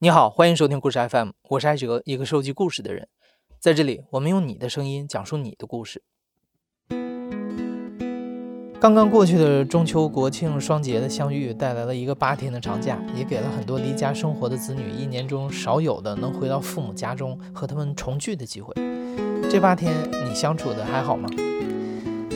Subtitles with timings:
[0.00, 3.08] 你好，欢迎收听故事 FM，我是艾哲，一个收集故事的人。
[3.58, 6.04] 在这里，我们用你的声音讲述你的故事。
[8.78, 18.72] 刚刚过去的中秋、国庆双节的相遇，带来了一个八天的长假，也给了很多离家生活的子女一年中少有的能回到父母家中和他们重聚的机会。
[19.50, 19.92] 这八天，
[20.24, 21.28] 你相处的还好吗？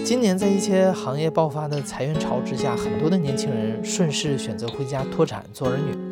[0.05, 6.12] 今年在一些行业爆发的裁员潮之下，很多的年轻人顺势选择回家脱产做儿女。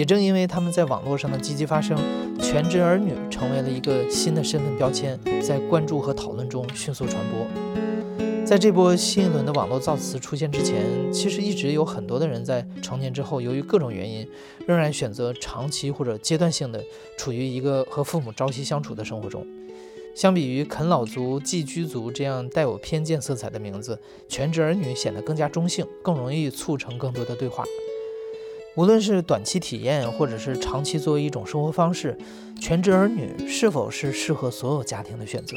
[0.00, 1.94] 也正因为他们在网络上的积极发声，
[2.40, 7.46] 全职儿女成为了一个新的身份标签，在关注和讨论中迅速传播。
[8.46, 14.26] 在这波新一轮的网络造词出现之前，其实一直有很多的人在成年之后，由于各种原因，
[14.66, 16.82] 仍然选择长期或者阶段性的
[17.18, 19.46] 处于一个和父母朝夕相处的生活中。
[20.14, 27.62] 相比于啃老族、寄居族这样带有偏见色彩的名字，全职儿女显得更加中性，更容易促成更多的对话。
[28.80, 32.16] 无论是短期体验，或者是长期作为一种生活方式，
[32.58, 35.54] 全职儿女是否是适合所有家庭的选择？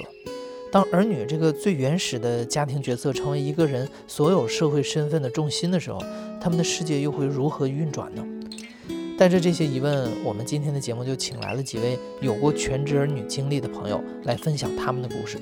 [0.73, 6.03] 当儿女这个最原始的家庭角色成为一个人所有社会身份的重心的时候，
[6.41, 8.21] 他们的世界又会如何运转呢？
[9.17, 15.37] 带着这些疑问，我们今天的节目就请来了几位有过全职儿女经历的朋友来分享他们的故事，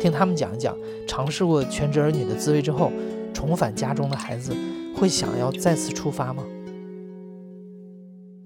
[0.00, 2.92] 听他们讲一讲尝试过全职儿女的滋味之后，
[3.32, 4.54] 重返家中的孩子
[4.94, 6.44] 会想要再次出发吗？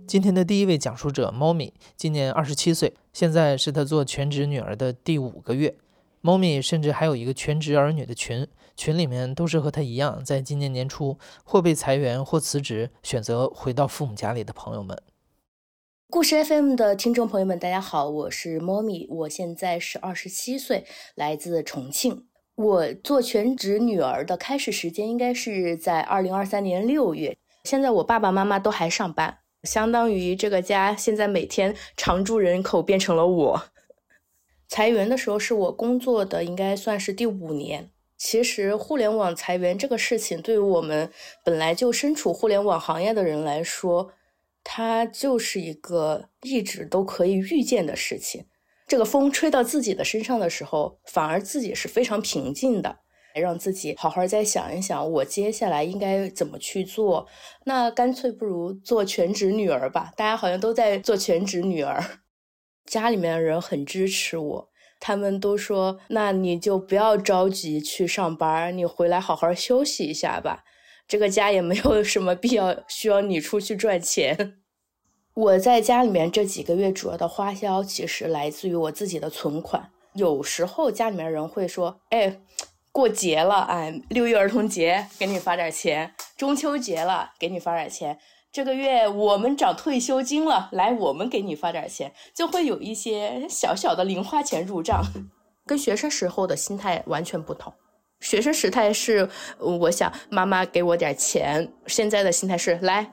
[0.09, 5.77] 今天的第一位讲述者猫咪，今年二十七岁，现在是他做全职女儿的第五个月。
[6.23, 14.99] 猫咪甚至还有一个全职儿女的群，群里面都是和他一样，在今年年初或被裁员或辞职，选择回到父母家里的朋友们。
[16.09, 20.87] 故事 FM 的听众朋友们，大家好，我是猫咪，我现在是二十七岁，
[21.17, 22.25] 来自重庆。
[22.55, 27.37] 我做全职女儿的开始时间应该是在二零二三年六月。
[27.65, 29.41] 现在我爸爸妈妈都还上班。
[29.65, 33.65] 相当于这个家现在每天常住人口变成了我。
[34.69, 37.91] 裁员的时候是我工作的，应该算是第五年。
[38.17, 41.11] 其实互联网裁员这个事情，对于我们
[41.45, 44.13] 本来就身处互联网行业的人来说，
[44.65, 48.47] 它就是一个一直都可以预见的事情。
[48.87, 52.99] 这个风吹到自己的身上的时候，反而自己是非常平静的。
[53.35, 57.27] 来让自己好好再想一想，我接下来应该怎么去做？
[57.65, 60.13] 那干脆不如做全职女儿吧。
[60.17, 62.03] 大家好像都在做全职女儿，
[62.87, 64.69] 家里面的人很支持我，
[64.99, 70.65] 他们都说：“那你就不要着急去上班，你回来好好休息一下吧。
[71.07, 74.55] 这个家也没有什么必要需要你出去赚钱。”
[75.35, 79.91] 我在家里面这几个月主要的花销其实来自于我自己的存款。
[80.15, 82.41] 有时候家里面人会说：“哎。”
[82.99, 88.19] 过节了，哎，六一儿童节给你发点钱，中秋节了给你发点钱，
[88.51, 95.01] 这个月我们涨退休金了，来我们给你发点钱，就会有一些小小的零花钱入账，
[95.65, 97.73] 跟学生时候的心态完全不同。
[98.19, 99.29] 学生时态是
[99.61, 103.13] 我想妈妈给我点钱，现在的心态是来，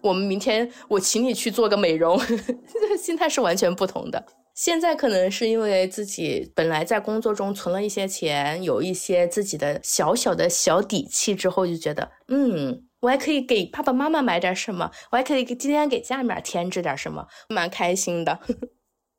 [0.00, 2.18] 我们明天我请你去做个美容，
[2.98, 4.24] 心态是完全不同的。
[4.56, 18.40] 现在可能是因为自己本来在工作中存了一些钱，有一些自己的小小的小底气之后，就觉得，嗯，我还可以给爸爸妈妈买点什么，我还可以今天给家里面添置点什么，蛮开心的。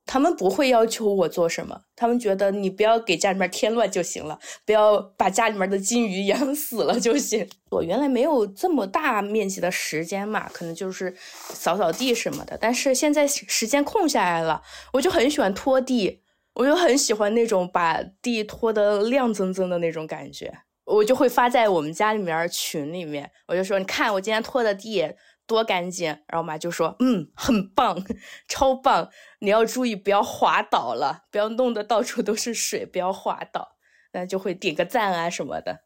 [0.08, 7.48] 他们不会要求我做什么，他们觉得你不要给家里面添乱就行了，不要把家里面的金鱼养死了就行。
[7.70, 11.14] 我原来没有这么大面积的时间嘛，可能就是
[11.50, 14.62] 扫扫地什么的，但是现在时间空下来了，
[14.94, 16.22] 我就很喜欢拖地，
[16.54, 20.52] 我就很喜欢那种把地拖得亮锃锃的那种感觉，
[20.86, 25.14] 我就会发在我们家里面群里面，我就说你看我今天拖的地。
[25.48, 27.98] 多干净，然后我妈就说：“嗯，很棒，
[28.48, 29.10] 超棒。
[29.40, 33.78] 你要注意，不要滑倒了，不要弄得到处都是水，不要滑倒。
[34.12, 35.80] 那就会点个赞啊什么的。”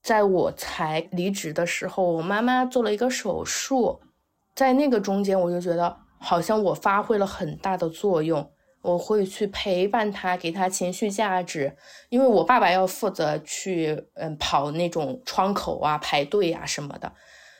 [0.00, 4.00] 在我才离职的时候，我妈妈做了一个手术，
[4.54, 8.52] 在那个中间，我就觉得好像我发挥了很大的作用。
[8.80, 11.76] 我会去陪伴她，给她情绪价值，
[12.10, 17.12] 因为我爸爸要负责去嗯跑那种窗口啊、排队啊什么的。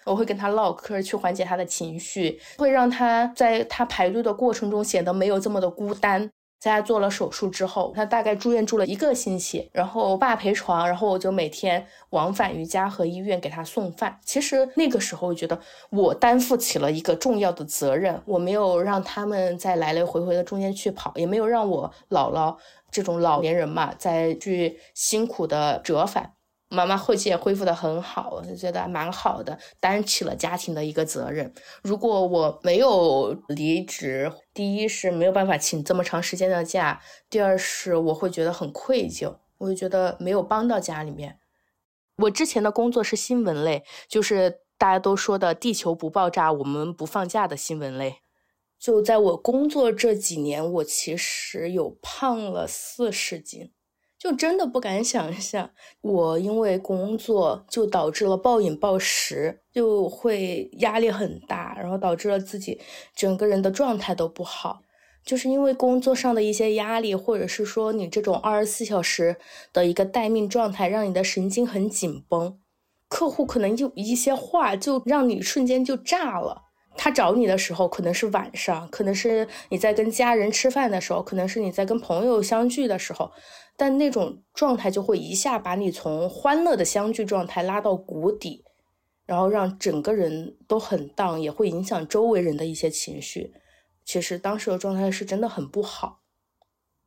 [0.08, 6.31] 我会跟他唠嗑，去缓解他的情绪，会让他在他排队的过程中显得没有这么的孤单。
[6.60, 14.19] 在他做了手术之后，他大概住院住了一个星期，然后我爸陪床，然后我就每天往返于家和医院给他送饭。
[14.25, 15.56] 其实那个时候，我觉得
[15.90, 22.56] 我担负起了一个重要的责任，我没有让他们在来来回回的中间去跑，也没有让我姥姥
[22.90, 26.32] 这种老年人嘛再去辛苦的折返。
[26.69, 31.53] 妈妈后期也恢复的很好，我就觉得蛮好的，担起了家庭的一个责任。
[31.82, 37.00] 如果我没有离职，第一是没有办法请这么长时间的假，
[37.31, 41.38] 第二是我会觉得很愧疚，我就觉得没有帮到家里面。
[42.19, 48.17] 我之前的工作是新闻类，就是大家都说的“地球不爆炸，我们不放假”的新闻类。
[48.79, 53.73] 就在我工作这几年，我其实有胖了四十斤。
[54.19, 55.70] 就真的不敢想象，
[56.00, 62.81] 我因为工作就导致了暴饮暴食，就会压力很大，然后导致了自己
[63.15, 64.81] 整个人的状态都不好。
[65.25, 69.37] 就是因为工作上的一些压力，或者是说你这种二十四小时
[69.73, 72.59] 的一个待命状态，让你的神经很紧绷，
[73.09, 76.62] 客户可能就一些话就让你瞬间就炸了。
[76.97, 83.31] 他找你的时候可能是晚上，可能是你在跟家人吃饭的时候，可能是你在跟朋友相聚的时候。
[83.81, 88.65] 但那种状态就会一下把你从欢乐的相聚状态拉到谷底，
[89.25, 93.55] 然后让整个人都很荡，也会影响周围人的一些情绪。
[94.05, 96.23] 其实当时的状态是真的很不好，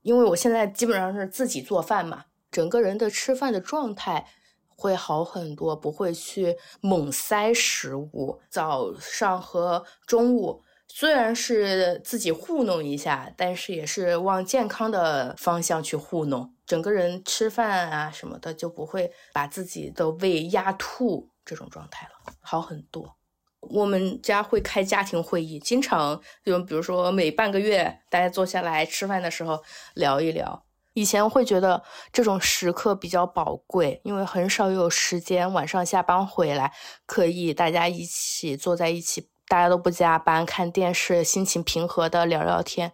[0.02, 4.26] 因为我现在基本上是自己做饭嘛，整个人的吃饭的状态
[4.70, 8.40] 会好很多，不会去猛塞食物。
[8.50, 10.64] 早上和中午。
[10.94, 23.14] 虽然是自己糊弄一下，但是也是往健康的方向去糊弄，整个人吃饭啊什么的就不会把自己的胃压吐这种状态了，好很多。
[23.60, 29.62] 我们家会开家庭会议，经常就比如说每半个月大家坐下来吃饭的时候
[29.96, 30.64] 聊一聊。
[30.94, 31.84] 以前会觉得
[32.14, 36.72] 这种时刻比较宝贵，因为很少有时间晚上下班回来
[37.06, 39.30] 可以大家一起坐在一起。
[39.50, 42.94] 大家都不加班，看电视，心情平和的聊聊天。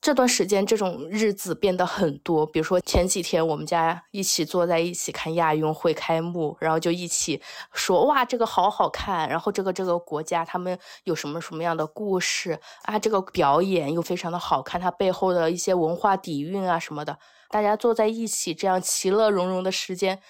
[0.00, 2.46] 这段时间，这种日子变得很多。
[2.46, 7.42] 比如说前几天，我们家一起坐在一起看亚运会开幕，然后就一起
[7.72, 12.96] 说：“哇，这个好好看。”然后这个这个国家他们有什么什么样的故事啊？
[12.96, 17.18] 这个表演又非常的好看，它背后的一些文化底蕴啊什么的。
[17.50, 20.20] 大家坐在一起，这样其乐融融的时间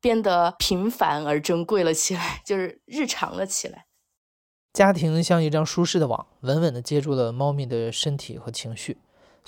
[0.00, 3.84] 变得平凡而珍贵了起来， 就是日常了起来。
[4.72, 8.96] 家庭像一张舒适的网，稳稳地接住了猫咪的身体和情绪。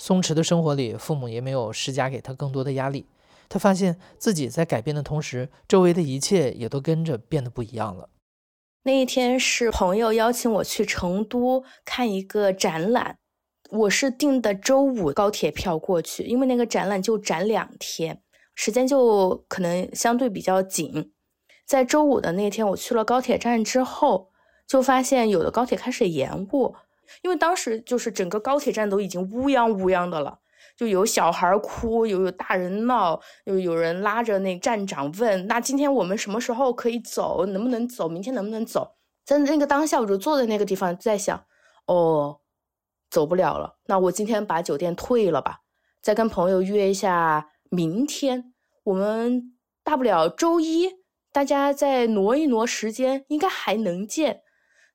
[0.01, 3.05] 松弛的生活里，父母也没有施加给他更多的压力。
[3.47, 8.09] 他发现自己在改变的同时，周围的一切也都跟着变得不一样了。
[8.81, 13.19] 那一天是朋友邀请我去成都看一个展览，
[13.69, 18.23] 我是订的周五高铁票过去，因为那个展览就展两天，
[18.55, 21.11] 时间就可能相对比较紧。
[21.67, 24.31] 在周五的那天，我去了高铁站之后。
[24.67, 26.73] 就发现有的高铁开始延误，
[27.21, 30.39] 因为当时就是整个高铁站都已经乌泱乌泱的了，
[30.75, 37.45] 就有小孩哭，有有大人闹，有有人拉着那站长问：“那今天我们什么时候可以走？
[37.45, 38.07] 能不能走？
[38.07, 41.45] 明天能不能走？”在那个当下，我就坐在那个地方在想
[41.85, 42.39] ：“哦，
[43.09, 45.61] 走不了了，那我今天把酒店退了吧，
[46.01, 48.53] 再跟朋友约一下明天，
[48.83, 50.89] 我们大不了周一，
[51.31, 54.41] 大家再挪一挪时间，应该还能见。”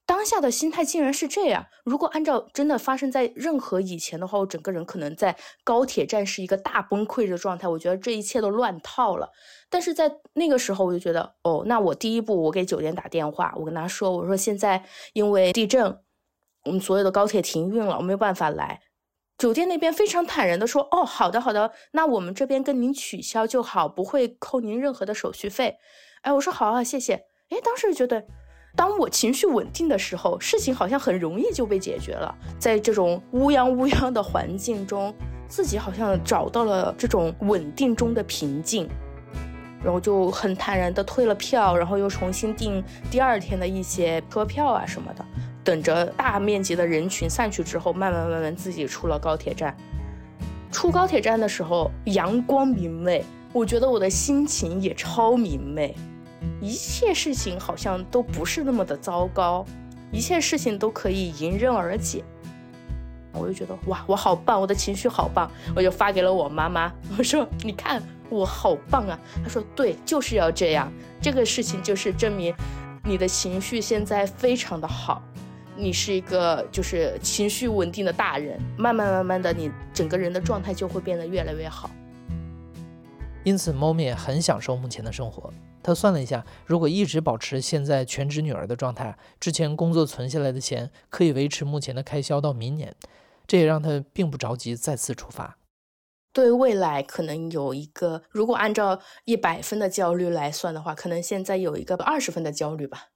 [0.07, 1.67] 当下的心态竟然是这样。
[1.85, 7.67] 如果按照真的发生在任何以前的话，我整个人可能在高铁站是一个大崩溃的状态。
[7.67, 9.33] 我觉得这一切都乱套了。
[9.69, 15.99] 但是在那个时候，我就觉得，哦，那我第一步，我给酒店打电话，我跟他说，我说现在因为地震，
[16.65, 18.81] 我们所有的高铁停运了，我没有办法来。
[19.37, 25.79] 酒店那边非常坦然的说，哦，好的好的，那我们这边跟您取消就好，不会扣您任何的手续费。
[26.23, 27.15] 哎，我说好啊，谢谢。
[27.49, 28.25] 哎，当时觉得。
[28.77, 32.33] 当我情绪稳定的时候，事情好像很容易就被解决了。
[32.59, 35.13] 在这种乌泱乌泱的环境中，
[35.49, 38.87] 自己好像找到了这种稳定中的平静，
[39.83, 45.25] 然后就很坦然的退了票，然后又重新订第二天的一些车票啊什么的，
[45.65, 49.75] 等着大面积的人群散去之后，慢慢慢慢自己出了高铁站。
[50.71, 55.97] 出高铁站的时候，阳光明媚，我觉得我的心情也超明媚。
[56.61, 59.65] 一切事情好像都不是那么的糟糕，
[60.11, 62.25] 一切事情都可以迎刃而解。
[63.33, 69.19] 我就觉得哇，我好棒，我的情绪好棒，我就发给了我妈妈，我说你看我好棒啊。
[69.43, 72.55] 她说对，就是要这样，这个事情就是证明
[73.05, 75.23] 你的情绪现在非常的好，
[75.77, 81.91] 你是一个就是情绪稳定的大人，慢慢慢慢的你整个人的状态就会变得越来越好。
[83.45, 85.53] 因此，猫咪很享受目前的生活。
[85.87, 92.93] 他算了一下，如果一直保持现在全职女儿的状态，之前工作存下来的钱可以维持目前的开销到明年。
[93.47, 95.59] 这也让他并不着急再次出发。
[96.33, 103.11] 对未来可能有一个，如果按照一百分的焦虑来算的话，可能现在有一个二十分的焦虑吧。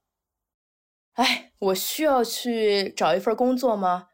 [1.15, 4.11] 哎，我需要去找一份工作吗？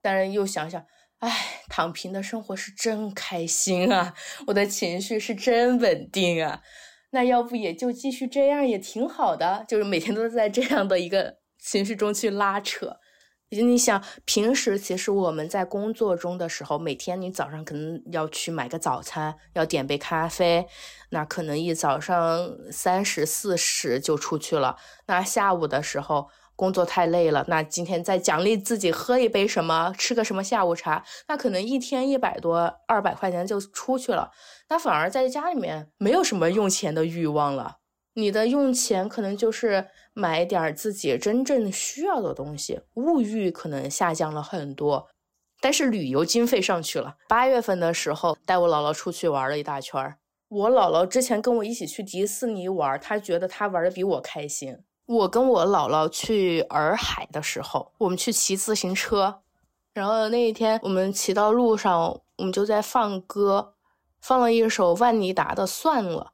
[0.00, 0.86] 但是又想想，
[1.18, 4.14] 哎，躺平的生活是真开心啊，
[4.46, 6.62] 我的情绪是真稳定啊。
[7.10, 12.96] 那要不也就继续这样也挺好的，就是每天都在这样的一个情绪中去拉扯。
[13.50, 20.66] 你想，平时其实我们在工作中的时候，每天你早上可能要去买个早餐，要点杯咖啡，
[21.08, 24.76] 那可能一早上三十四十就出去了。
[25.06, 34.32] 那下午的时候工作太累了，那今天再奖励自己喝一杯什么，吃个什么下午茶，那可能一天一百多、二百块钱就出去了。
[34.68, 37.76] 那反而在家里面没有什么用钱的欲望了。
[38.14, 45.08] 你的用钱可能就是买点自己真正需要的东西，物欲可能下降了很多，
[45.60, 47.14] 但是旅游经费上去了。
[47.28, 54.78] 八月份的时候带我姥姥出去玩了一大圈儿，我姥姥之前跟我一起去迪士尼玩，她觉得她玩的比我开心。
[55.08, 59.40] 我跟我姥姥去洱海的时候，我们去骑自行车，
[59.94, 63.72] 然后那一天我们骑到路上，我们就在放歌，
[64.20, 66.32] 放了一首万妮达的《算了》。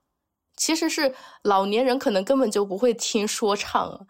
[0.57, 4.09] 其实是老年人可能根本就不会听说唱，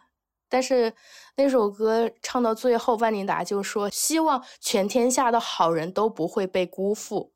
[0.49, 0.94] 但是
[1.37, 7.35] 那首歌唱到最后，万妮达就说：“希望全天下的好人都不会被辜负。”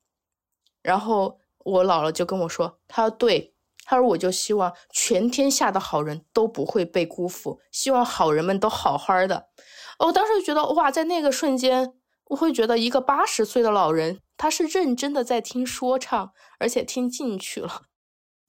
[0.80, 3.52] 然后我姥姥就跟我说：“他说对，
[3.90, 9.48] 他说我就希望全天下的好人都不会被辜负，希望好人们都好好的。”
[9.98, 11.94] 我当时就觉得哇，在那个瞬间，
[12.26, 17.84] 我会觉得一个八十岁的老人，他是认真的在听说唱，而且听进去了。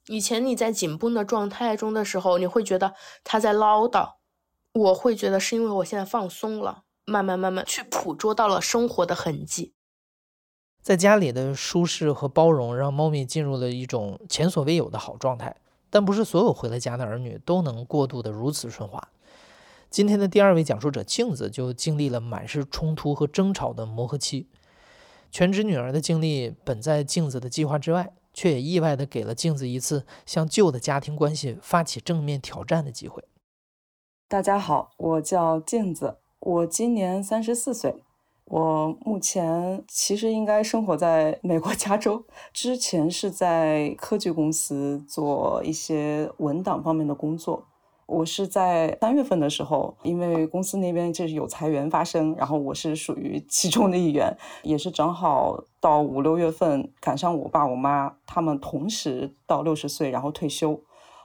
[0.08, 2.94] 以前你在紧绷的状态中的时候，你会觉得
[3.24, 4.16] 他在唠叨，
[4.74, 9.74] 我会觉得是因为我现在放松了，慢慢慢慢去捕捉到了生活的痕迹。
[10.82, 15.56] 在家里的舒适和包容，让猫咪进入了一种前所未有的好状态。
[15.90, 19.10] 但不是所有回了家的儿女都能过渡的如此顺滑。
[19.90, 24.48] 今天的第二位讲述者镜子就经历了满是冲突和争吵的磨合期。
[25.32, 28.14] 全职女儿的经历本在镜子的计划之外。
[28.32, 33.24] 却也意外地给了镜子一次向旧的家庭关系发起正面挑战的机会。
[34.30, 38.04] 大家好，我叫镜子，我今年三十四岁，
[38.50, 47.64] 我目前其实应该生活在美国加州，之前是在科技公司做一些文档方面的工作。
[48.08, 60.82] 我是在三月份的时候，因为公司那边就是有裁员发生，然后我是属于其中的一员，也是正好到五六月份赶上我爸我妈他们同时到六十岁，然后退休，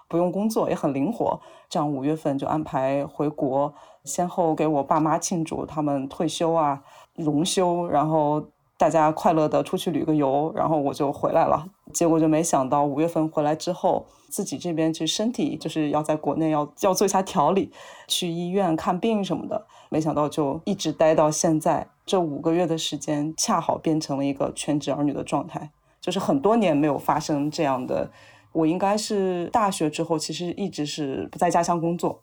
[0.09, 1.41] 不用工作也很灵活，
[1.71, 3.73] 这样五月份就安排回国，
[4.05, 6.83] 先后给我爸妈庆祝他们退休啊、
[7.17, 8.45] 荣休，然后。
[8.77, 11.65] 大家快乐的出去旅个游，然后我就回来了。
[11.93, 17.71] 结果就没想到五月份回来之后，自己这边就身体就是要在国内要要做一下调理，
[18.09, 19.65] 去医院看病什么的。
[19.91, 28.11] 没想到就一直待到现在，这五个月的时间恰好变成了一个全职儿女的状态，就是很多年没有发生这样的。
[28.51, 32.21] 我应该是大学之后，其实一直是不在家乡工作，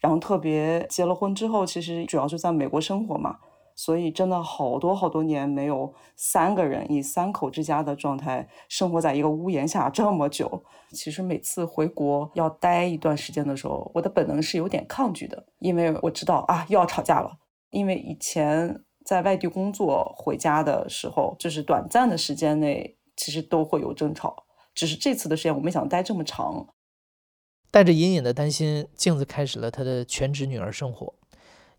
[0.00, 3.38] 然后特别结了婚之后，其实主要是在美国生活嘛。
[3.76, 10.64] 所以真的好多好多年没有三个人以三口之家的状态生活在一个屋檐下这么久。
[10.92, 17.38] 其实每次回国要待一段时间的时候，我的本能是有点抗拒的，因为我知道啊又要吵架了。
[17.70, 26.68] 因为以前在外地工作回家的时候，就是短暂的时间内其实都会有争吵，只是这次的时间我没想待这么长。
[27.72, 31.14] 带着隐隐的担心，镜子开始了她的全职女儿生活。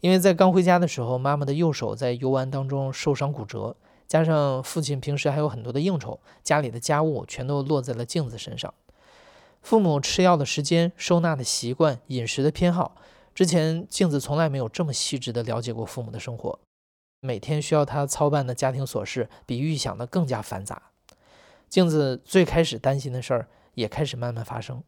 [0.02, 3.76] 因为在刚回家的时候，妈妈的右手在游玩当中受伤骨折，
[4.08, 8.74] 加上父亲平时还有很多的应酬，家里的家务全都落在了镜子身上。
[9.62, 12.96] 父母吃药的时间、收纳的习惯、饮食的偏好，
[13.34, 16.60] 之前镜子从来没有这么细致的了解过父母的生活。
[17.22, 20.92] 每天需要他操办的家庭琐事，比预想的更加繁杂。
[21.68, 24.84] 镜子最开始担心的事儿，也开始慢慢发生。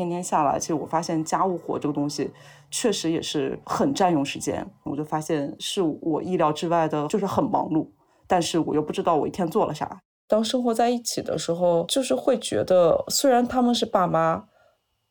[0.00, 2.30] 天天下来，其实我发现家务活这个东西
[2.70, 4.66] 确实也是很占用时间。
[4.84, 7.86] 我就发现是我意料之外的，就是很忙碌，
[8.26, 10.00] 但是我又不知道我一天做了啥。
[10.26, 14.44] 当生活在一起的时候，就是会觉得，虽然他们是爸妈，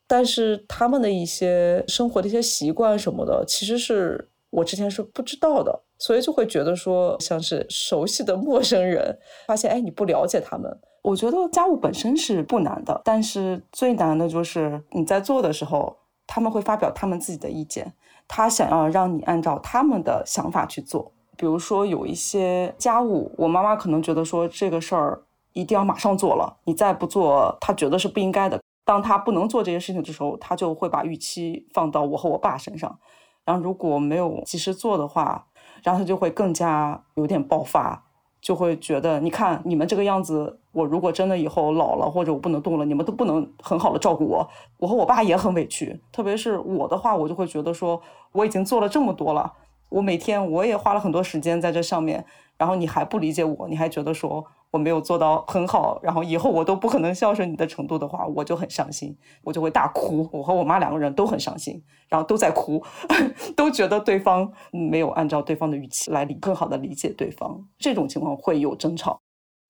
[0.08, 9.18] 但是他们的一些生活的一些习惯什么的，其实是我之前是不知道的，所以就会觉得说像是熟悉的陌生人。
[9.46, 10.80] 发现哎，你不了解他们。
[11.02, 17.94] 我觉得家务本身是不难的，但是最难的就是你在做的时候，他们会发表他们自己的意见，
[18.28, 21.10] 他想要让你按照他们的想法去做。
[21.36, 25.22] 比如说有一些家务，我妈妈可能觉得说这个事儿
[25.54, 28.60] 一定要马上做了，你再不做，她觉得是不应该的。
[28.84, 32.98] 当她不能做这些事情的时候，她就会把预期放到我和我爸身上。
[33.46, 35.46] 然后如果没有及时做的话，
[35.82, 38.04] 然后她就会更加有点爆发。
[38.40, 44.48] 就会觉得，你看你们这个样子，我如果真的以后老了或者我不能动了，你们都不能很好的照顾我。
[44.78, 48.00] 我和我爸也很委屈，特别是我的话，我就会觉得说，
[48.32, 49.52] 我已经做了这么多了，
[49.88, 52.24] 我每天我也花了很多时间在这上面，
[52.56, 54.46] 然后你还不理解我，你还觉得说。
[54.70, 60.28] 我没有做到很好，然后以后我都不可能孝顺你的程度的话，我就很伤心，我就会大哭。
[60.32, 62.82] 我和我妈两个人都很伤心，然后都在哭，
[63.56, 67.66] 都觉得对方没有按照对方的预期来理更好的理解对方。
[67.78, 69.20] 这种情况会有争吵。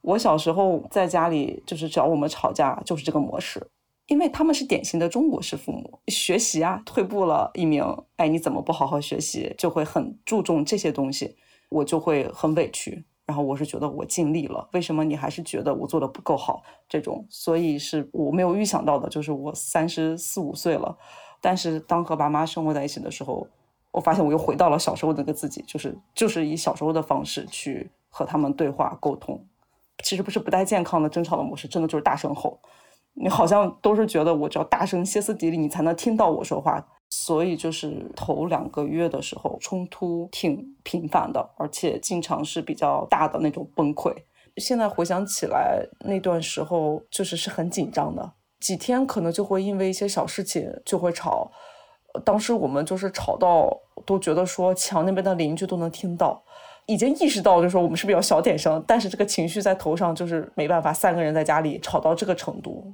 [0.03, 3.71] 我小时候在家里就是只要我们吵架就是这个模式，
[4.07, 7.85] 因为他们是典型的中国式父母，学习啊退步了一名，
[8.17, 11.37] 哎你怎么不好好学习，就会很注重这些东西，
[11.71, 13.05] 我就会很委屈。
[13.31, 16.65] 然后我是觉得我尽力了，为什么你还是觉得我做的不够好？
[16.89, 20.99] 这种，所以是我没有预想到的，就是我三十四五岁了，
[21.41, 23.47] 但是当和爸妈生活在一起的时候，
[23.93, 29.41] 我发现我又回到了小时候那个自己，就是就是以小时候的方式去和他们对话沟通，
[30.03, 32.59] 其实不是不太健康的争吵的模式，真的就是大声吼，
[33.15, 36.87] 你好像都是觉得我只要大声歇斯底里，你才能听到我说话。
[37.13, 44.15] 所以就是头两个月的时候，冲突挺频繁的，而且经常是比较大的那种崩溃。
[44.59, 51.51] 现在回想起来，那段时候就是是很紧张的，几天可能就会因为一些小事情就会吵。
[52.25, 53.77] 当时我们就是吵到
[54.07, 56.41] 都觉得说墙那边的邻居都能听到，
[56.91, 62.93] 已经意识到就是说我们是不是要小点声，但是这个情绪在头上就是没办法，三个人在家里吵到这个程度。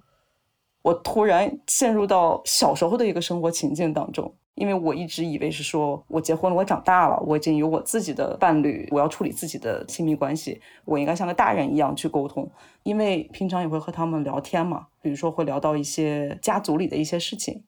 [0.83, 12.47] 我突然陷入到小时候的一个生活情境当中，因为我一直以为是说我结婚了，我长大了，我已经有我自己的伴侣，我要处理自己的亲密关系，我应该像个大人一样去沟通。
[12.83, 17.65] 因为平常也会和他们聊天嘛，比如说会聊到一些家族里的一些事情，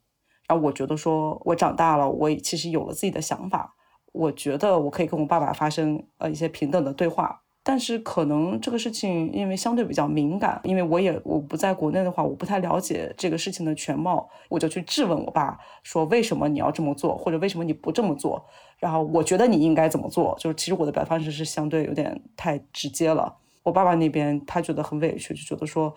[0.46, 3.74] 然后我觉得说我长大了，我其实有了自己的想法，
[4.18, 7.40] 我觉得我可以跟我爸爸发生呃一些平等的对话。
[7.62, 18.42] 但是可能这个事情因为相对比较敏感，因为我也我不在国内的话，我不太了解这个事情的全貌，我就去质问我爸说为什么你要这么做，或者为什么你不这么做？
[18.78, 20.34] 然后我觉得你应该怎么做？
[20.38, 23.36] 就是其实我的表达方式是相对有点太直接了。
[23.62, 25.94] 我爸爸那边他觉得很委屈，就觉得说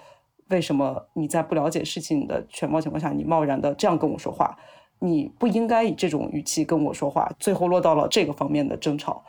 [0.50, 4.58] 为什么你在不了解事情的全貌情况下，你贸然的这样跟我说话？
[5.02, 7.30] 你不应该以这种语气跟我说话。
[7.38, 9.22] 最后落到了这个方面的争吵。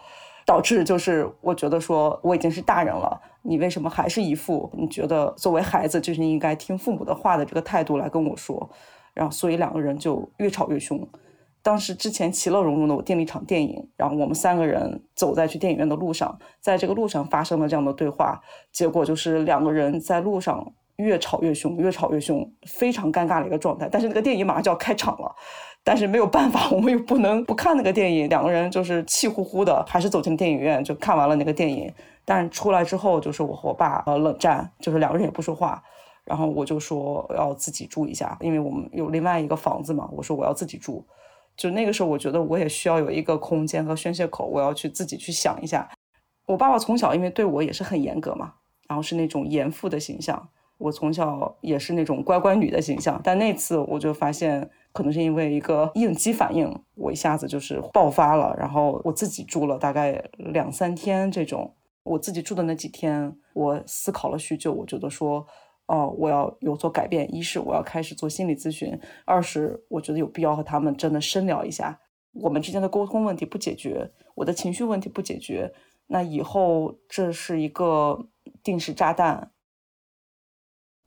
[0.45, 8.69] 导致就是我觉得说我已经是大人了，你为什么还是一副你觉得作为孩子就是应该听父母的话的这个态度来跟我说？
[9.15, 11.09] 然后所以两个人就越吵越凶。
[11.63, 18.41] 当时之前其乐融融的我订了一场电影，然后我们三个人走在去电影院的路上，在这个路上发生了这样的对话，
[18.73, 23.89] 结果就是两个人在路上越吵越凶，越吵越凶，非常尴尬的一个状态。
[23.91, 25.35] 但是那个电影马上就要开场了。
[25.85, 28.29] 但是没有办法，我们又不能不看那个电影。
[28.29, 31.93] 两个人就是气呼呼的，还是走进电影院就看完了那个电影。
[32.25, 35.83] 但出来之后，就是我和我爸呃冷战，就是两个人也不说话。
[36.25, 40.09] 然后我就说要自己住一下，因为我们有另外一个房子嘛。
[40.13, 41.05] 我说我要自己住。
[41.57, 45.91] 就那个时候，我觉得我也需要有一个空间和宣泄口，我要去自己去想一下。
[46.47, 48.53] 我爸爸从小因为对我也是很严格嘛，
[48.89, 50.49] 然后是那种严父的形象。
[50.83, 54.69] 我从小也是那种乖乖女的形象，但那次我就发现。
[54.95, 61.31] 可能是因为一个应激反应，我一下子就是爆发了，然后我自己住了大概两三天。
[61.31, 65.47] 这种我自己住的那几天，我思考了许久，我觉得说，
[65.87, 67.35] 哦，我要有所改变。
[67.35, 71.99] 一是我要开始做心理咨询，二是我觉得有必要和他们真的深聊一下。
[72.35, 75.73] 我们之间的沟通问题不解决，我的情绪问题不解决，
[76.07, 78.27] 那以后这是一个
[78.63, 79.52] 定时炸弹。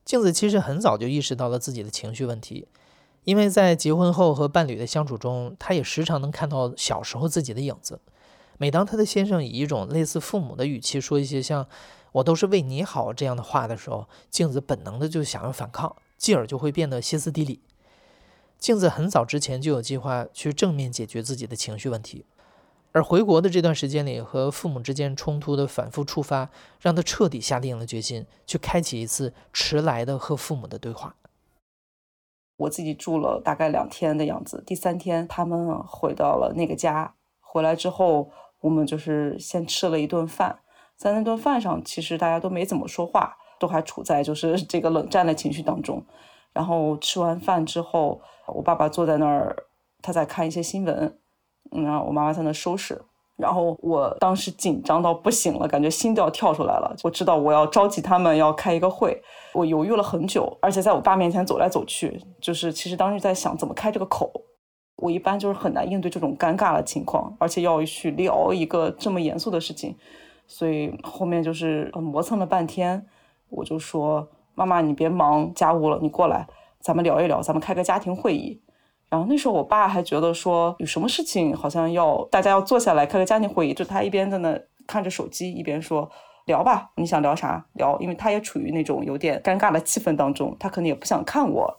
[0.05, 2.67] 镜子其实很早就意识到了自己的情绪问题。
[3.23, 7.99] 因为在结婚后和伴侣的相处中，她也时常能看到小时候自己的影子。
[8.59, 11.67] 每当她的先生以一种类似父母的语气说一些像
[12.13, 17.59] “我都是为你好”这样的话的时候，镜子本能的就想要反抗，继而就会变得歇斯底里。
[18.59, 22.25] 镜子很早之前就有计划去正面解决自己的情绪问题，
[22.95, 31.13] 而回国的这段时间里，和父母之间冲突的反复触发，让他彻底下定了决心，去开启一次迟来的和父母的对话。
[32.55, 37.13] 我自己住了大概两天的样子，第三天他们回到了那个家。
[37.41, 38.31] 回来之后，
[38.61, 40.59] 我们就是先吃了一顿饭，
[40.95, 46.01] 在那顿饭上，其实大家都没怎么说话，都还处在就是这个冷战的情绪当中。
[46.53, 49.53] 然后吃完饭之后，我爸爸坐在那儿，
[50.01, 51.19] 他在看一些新闻，
[51.75, 52.99] 嗯，然后我妈妈在那收拾。
[53.37, 56.95] 然后我当时紧张到不行了，感觉心都要跳出来了。
[57.03, 59.21] 我知道我要召集他们要开一个会，
[59.53, 64.31] 我犹豫了很久，而且在我爸面前走来走去，就是其实当时在想怎么开这个口。
[64.95, 69.93] 我一般就是很难应对这种尴尬的情况，而且要去聊一个这么严肃的事情，
[70.47, 73.05] 所以后面就是磨蹭了半天，
[73.49, 76.47] 我就说：“妈妈，你别忙家务了，你过来，
[76.79, 78.61] 咱们聊一聊，咱们开个家庭会议。”
[79.15, 86.11] 然后那时候我爸还觉得说有什么事情好像要大家要坐下来开个家庭会议，就他一边在那看着手机，一边说
[86.47, 87.97] 聊吧，你想聊啥聊？
[88.01, 91.73] 因为他也处于那种有点尴尬的气氛当中，他可能也不想看我。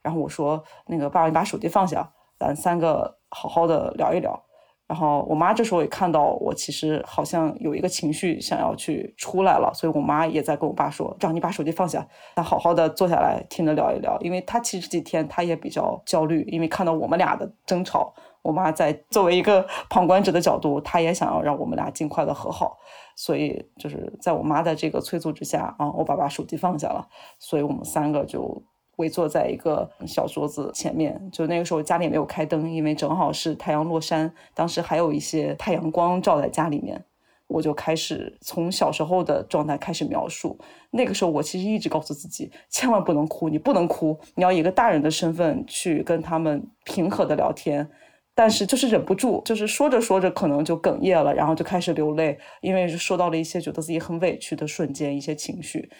[0.00, 4.42] 然后我说那个爸爸，你把手机放下，咱三个好好的聊一聊。
[4.90, 22.76] 然后我妈这时候也看到我，其实好像有一个情绪想要去出来了，所以我妈也在跟我爸说：“让你把手机放下，咱好好的坐下来听着聊一聊。”因为她其实这几天她也比较焦虑，因为看到我们俩的争吵，我妈在作为一个旁观者的角度，她也想要让我们俩尽快的和好。
[23.14, 27.06] 所以就是在我妈的这个催促之下啊，我爸把手机放下了，
[27.38, 28.60] 所以我们三个就。
[29.00, 37.04] 围坐在一个小桌子前面，就那个时候家里没有开灯，因为正好是太阳落山，当时还有一些太阳光照在家里面。
[37.48, 40.56] 我就开始从小时候的状态开始描述。
[40.92, 47.88] 那个时候我其实一直告诉自己，千万不能哭，你不能哭，你要以一个大人的身份去跟他们平和的聊天。
[48.36, 55.90] 但是就是忍不住，就是说着说着可能就哽咽了，然后就开始流泪，因为说到了一些觉得自己很委屈的瞬间，一些情绪。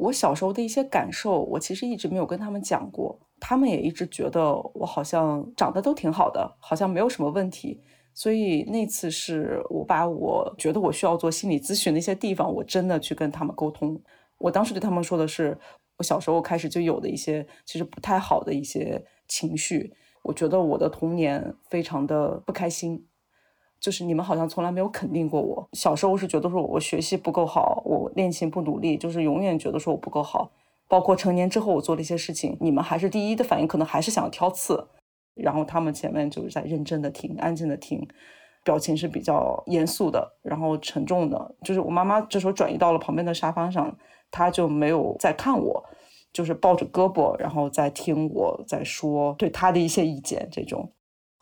[0.00, 7.82] 我小时候的一些感受，我其实一直没有跟他们讲过，他们也一直觉得我好像长得都挺好的，好像没有什么问题。
[8.14, 14.00] 所以那次是我把我觉得我需要做心理咨询的一些地方，我真的去跟他们沟通。
[14.38, 15.56] 我当时对他们说的是，
[15.98, 23.06] 我小时候开始就有的一些其实不太好的一些情绪，我觉得我的童年非常的不开心。
[23.80, 25.68] 就是你们好像从来没有肯定过我。
[25.72, 30.50] 小时候是觉得说我学习不够好，我练琴不努力，就是永远觉得说我不够好。
[30.86, 34.88] 包括成年之后我做了一些事情，你们还是第一的反应可能还是想挑刺。
[35.34, 38.06] 然后他们前面就是在认真的听，安静的听，
[38.64, 41.54] 表情是比较严肃的，然后沉重的。
[41.62, 43.96] 就是我妈妈这时候转移到了旁边的沙发上，
[44.30, 45.82] 她就没有再看我，
[46.32, 50.92] 就是抱着胳膊，然后在听我在说对她的一些意见这种。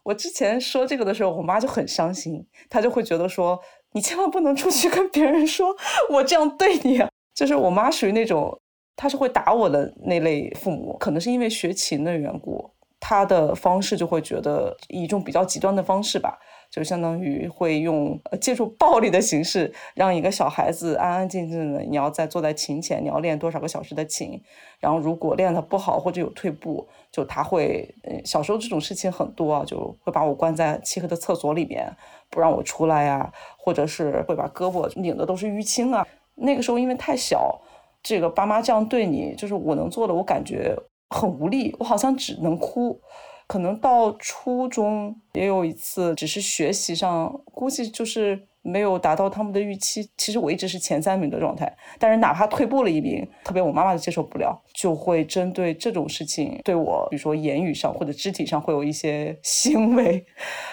[0.09, 3.61] 我之前说这个的时候，我妈就很伤心，她就会觉得说，
[3.93, 5.77] 你千万不能出去跟别人说
[6.09, 6.99] 我这样对你。
[7.35, 8.59] 就是我妈属于那种，
[8.97, 16.39] 她是会打我的那类父母，可能是因为学琴的缘故，她的方式就会觉得以一种比较极端的方式吧。
[16.71, 24.41] 就相当于会用借助暴力的形式，让一个小孩子安安静静的，你要在坐在琴前，你要练多少个小时的琴，
[24.79, 27.89] 然后如果练的不好或者有退步，就他会，
[28.25, 31.91] 小时候这种事情很多啊，就会把我关在漆黑的厕所里面，
[32.29, 36.07] 不让我出来呀，或者是会把胳膊拧的都是淤青啊。
[36.35, 37.59] 那个时候因为太小，
[38.03, 40.77] 这个爸妈这样对你，就是我能做的，我感觉
[41.09, 43.01] 很无力，我好像只能哭。
[43.49, 50.11] 可能到初中也有一次，只是学习上估计就是没有达到他们的预期。
[50.19, 60.27] 其实我一直是前三名的状态，但是哪怕退步了一名，特别我妈妈都接受不了，就会针对这种事情对我，比如说言语上或者肢体上会有一些 行为。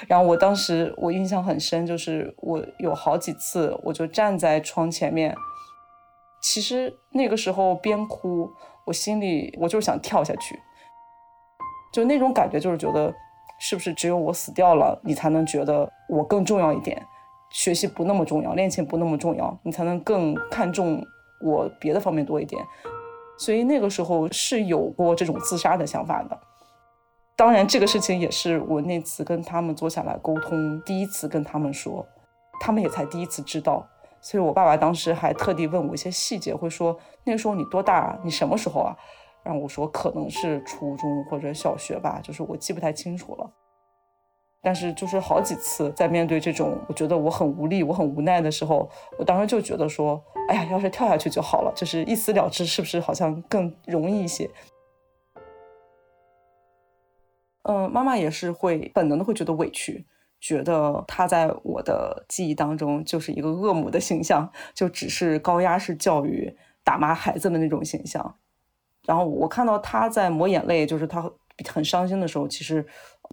[0.07, 5.33] 然后我当时我印象很深，就是我有好几次我就站在窗前面，
[6.41, 8.51] 其实那个时候边哭，
[8.85, 10.59] 我心里我就是想跳下去。
[11.95, 13.13] 就那种感觉，就是觉得
[13.58, 17.01] 是不是只有我死掉了，你才能觉得我更重要一点，
[17.51, 21.01] 学习不那么重要，恋情不那么重要，你才能更看重
[21.41, 22.62] 我别的方面多一点。
[23.38, 26.38] 所以那个时候是有过这种自杀的想法的。
[27.38, 32.05] 当然，这个事情也是我那次跟他们坐下来沟通，第一次跟他们说，
[32.60, 33.88] 他们也才第一次知道。
[34.19, 38.19] 所以我爸爸当时还特地问我一些细节，会说那个时候你多大？
[38.21, 38.93] 你什么时候啊？
[39.45, 43.49] 让我说可能是初中或者小学吧，就是我记不太清楚了。
[44.63, 54.49] 但是就是好几次在面对这种我觉得我很无力、我很无奈的时候，我当时就觉得说，哎呀，要是跳下去就好了，就是一死了之，是不是好像更容易一些？
[57.62, 60.03] 嗯，妈妈也是会本能的会觉得委屈，
[60.39, 68.36] 觉得她在我的记忆当中就是一个恶母的形象，就只是高压式教育、打骂孩子的那种形象。
[69.05, 71.31] 然后我看到他在抹眼泪，就是他
[71.67, 72.85] 很伤心的时候，其实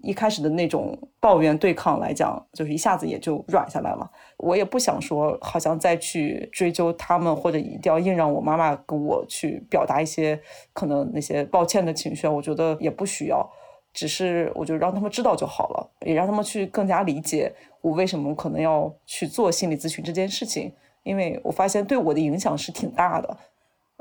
[0.02, 4.11] 一开始的那种抱怨对抗来讲，就是一下子也就软下来了。
[4.37, 10.40] 我也不想说，好像再去追究他们，或者一定要硬让我妈妈跟我去表达一些
[10.72, 13.48] 可能那些抱歉的情绪，我觉得也不需要。
[13.92, 23.37] 只是我就让他们知道就好了，也让他们去更加理解我为什么可能要去做心理咨询这件事情，因为我发现对我的影响是挺大的。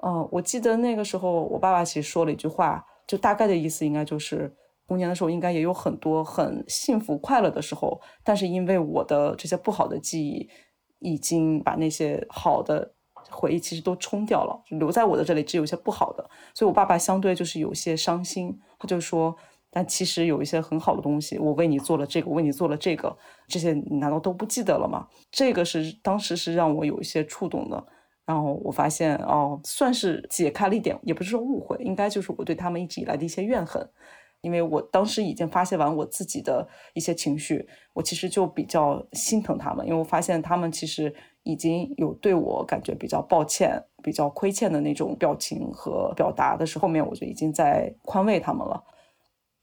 [0.03, 4.53] 嗯，我记得那个时候我爸爸其实说了一句话，就大概的意思应该就是
[4.87, 10.49] 童年的时候应该也有很多很幸福快乐的时候，但是因为我的这些不好的记忆
[10.99, 12.93] 已经把那些好的
[13.29, 19.35] 回忆其实都冲掉了，留在我的这里只有一些不好的，所以我爸爸相对就是有些伤心，他就说。
[19.73, 25.07] 但其实有一些很好的东西，我为你做了这个，我为你做了这个，这些你难道都不记得了吗？
[25.31, 27.81] 这个是当时是让我有一些触动的。
[28.31, 33.85] 然后我发现，哦，算是解开了一点，也不是说误会，应该就是我对他们一直以来的一些怨恨。
[34.39, 41.13] 因为我当时已经发泄完我自己的一些情绪，我其实就比较心疼他们，因为我发现他们其实
[41.43, 48.81] 已经有对我感觉比较抱歉、比较亏欠的那种表情和表达的时候，后面我就已经在宽慰他们了。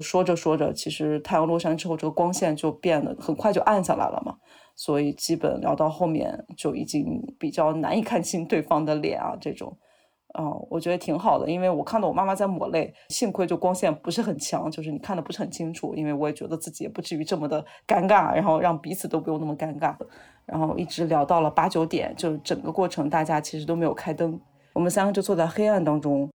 [0.00, 4.36] 说着说着，其实太阳落山之后，这个光线就变得很快就暗下来了嘛。
[4.78, 9.76] 所以基本聊到后面就已经比较难以看清对方的脸啊，这种，
[10.34, 15.96] 啊，我觉得挺好的，因为我看到我妈妈在抹泪，幸亏就光线不是很强，就是你看的不是很清楚。
[15.96, 19.96] 因为我也觉得自己也不至于这么的尴尬，然后让彼此都不用那么尴尬。
[20.46, 24.40] 然后一直聊到了八九点，就整个过程大家其实都没有开灯，
[24.74, 26.30] 我们三个就坐在黑暗当中。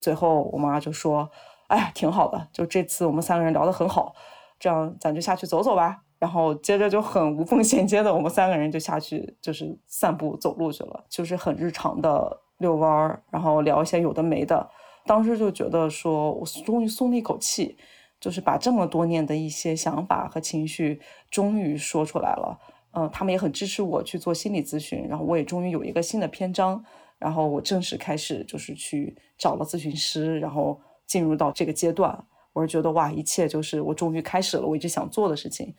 [0.00, 1.28] 最后我妈就说。
[1.68, 4.14] 哎呀，挺好的，就这次我们三个人聊得很好，
[4.60, 6.03] 这样咱就下去走走吧。
[6.24, 14.66] 然后接着就很无缝衔接的，我们三个人就下去就是散步走路去了，就是很日常的遛弯儿，然后聊一些有的没的。
[15.04, 17.76] 当时就觉得说，我终于松了一口气，
[18.18, 20.98] 就是把这么多年的一些想法和情绪
[21.30, 22.58] 终于说出来了。
[22.92, 26.82] 嗯，他们也很支持我去做心理咨询，然后我也终于有一个新的篇章，
[27.18, 30.80] 然后我正式开始就是去找了咨询师，然后。
[31.06, 35.74] 进入到这个阶段，我是觉得哇，一切就是我终于开始了我一直想做的事情，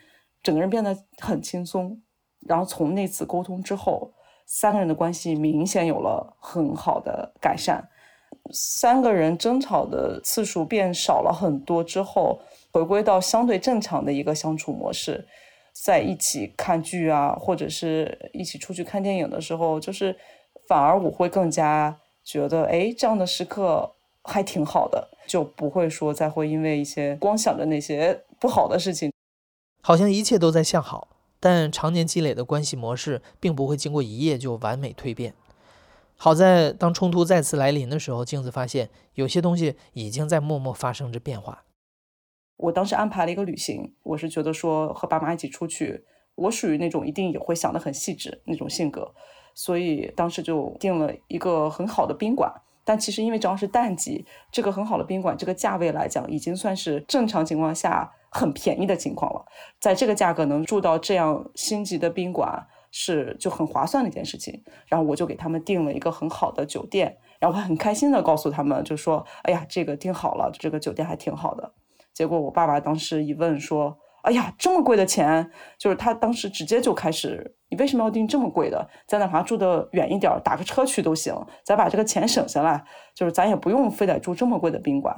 [0.46, 2.00] 整个人变得很轻松。
[2.48, 4.14] 然后从那次沟通之后，
[4.46, 7.90] 三个人的关系明显有了很好的改善，
[8.54, 12.40] 三个人争吵的次数变少了很多之后，
[12.72, 15.28] 回归到相对正常的一个相处模式，
[15.74, 20.16] 在一起看剧啊，或者是一起出去看电影的时候，就是
[20.68, 23.92] 反而我会更加觉得，哎，这样的时刻。
[24.28, 29.12] 还挺好的，就不会说再会因为一些光想着那些不好的事情，
[29.88, 35.36] 好像一切都在向好，但常年积累的关系模式并不会经过一夜就完美蜕变。
[36.18, 41.66] 好在当冲突再次来临的时候，镜子发现有些东西已经在默默发生着变化。
[42.58, 49.14] 我当时安排了一个旅行，我是觉得说和爸妈一起出去，我属于那种一定也会想得很细致那种性格，
[49.54, 52.52] 所以当时就订了一个很好的宾馆。
[52.84, 59.46] 但其实因为正好是淡季，这个很好的宾馆，这个价位来讲，已经算是正常情况下很便宜的情况了。
[59.80, 64.62] 在这个价格能住到这样星级的宾馆，是就很划算的一件事情。
[64.88, 71.74] 然后我就给他们订了一个很好的酒店，然后我很开心的告诉他们，就说：“哎呀，这个订好了，这个酒店还挺好的。”
[72.14, 73.98] 结果我爸爸当时一问说。
[74.26, 78.90] 哎呀，这么贵的钱，就是他当时直接就开始，你为什么要订这么贵的？
[79.08, 81.32] 在哪怕住的远一点，打个车去都行，
[81.64, 85.16] 咱把这个钱省下来，就是咱也不用非得住这么贵的宾馆。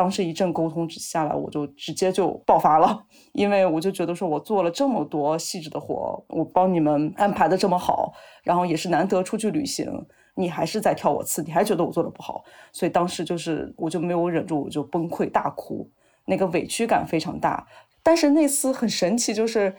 [0.00, 8.10] 当时一阵沟通下来，我就直接就爆发了，因为我就觉得说我做了这么多细致的活，我帮你们安排的这么好，
[8.42, 9.86] 然后也是难得出去旅行，
[10.36, 15.86] 你还是在挑我刺，你还觉得我做的不好，所以当时就是我就没有忍住，我就崩溃大哭，
[16.24, 17.66] 那个委屈感非常大。
[18.02, 19.76] 但是那次很神奇，就是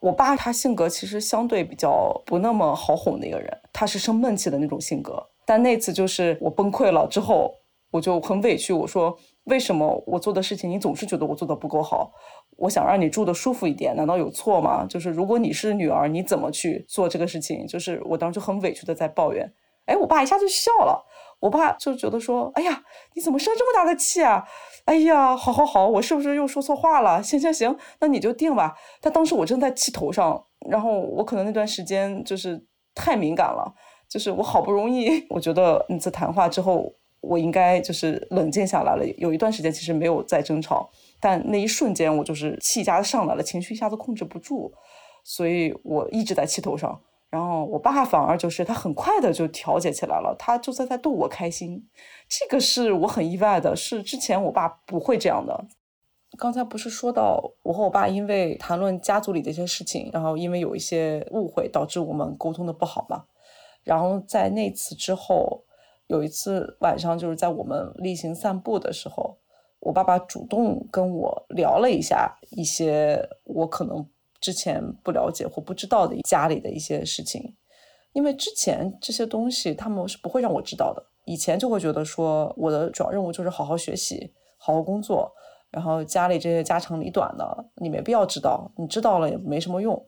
[0.00, 5.24] 我爸他性格其实相对比较不那么好哄的一个人，他是生闷气的那种性格。
[5.46, 7.54] 但那次就是我崩溃了之后，
[7.92, 12.12] 我就很委屈，我说为什么我做的事情你总是觉得我做的不够好？
[12.56, 14.84] 我想让你住的舒服一点，难道有错吗？
[14.86, 17.66] 就是如果你是女儿，你怎么去做这个事情？
[17.66, 19.50] 就是我当时就很委屈的在抱怨，
[19.86, 21.06] 哎，我爸一下就笑了。
[21.40, 22.82] 我爸就觉得说：“哎呀，
[23.14, 24.44] 你怎么生这么大的气啊？
[24.84, 27.22] 哎呀，好好好，我是不是又说错话了？
[27.22, 32.62] 行行行，那你就定吧。”但当时我正在气头上，然后我可能那段时间就是
[32.94, 33.72] 太敏感了，
[34.06, 39.06] 就是我好不容易，我觉得那次谈话之后，我应该就是冷静下来了。
[39.16, 44.72] 有一段时间其实没有再争吵，但那一瞬间我就是气加上来了，情绪一下子控制不住，
[45.24, 47.00] 所以我一直在气头上。
[47.28, 51.86] 然后我爸反而就是他很快的就调节起来了，他就在在逗我开心，
[52.28, 55.66] 这个是我很意外的，是之前我爸不会这样的。
[56.38, 63.24] 刚才不是说到我和我爸因为谈论家族里的一些事情，然后因为有一些误会导致我们沟通的不好嘛。
[63.84, 65.62] 然后在那次之后，
[66.10, 69.38] 有一次晚上就是在我们例行散步的时候，
[69.78, 74.04] 我爸爸主动跟我聊了一下一些我可能
[74.40, 77.54] 之前不了解或不知道的家里的一些事情，
[78.12, 81.00] 因为之前这些东西他们是不会让我知道的。
[81.26, 85.30] 以前就会觉得说我的主要任务就是好好学习、好好工作，
[85.70, 90.04] 然后家里这些家长里短的你没必要知道，你知道了也没什么用。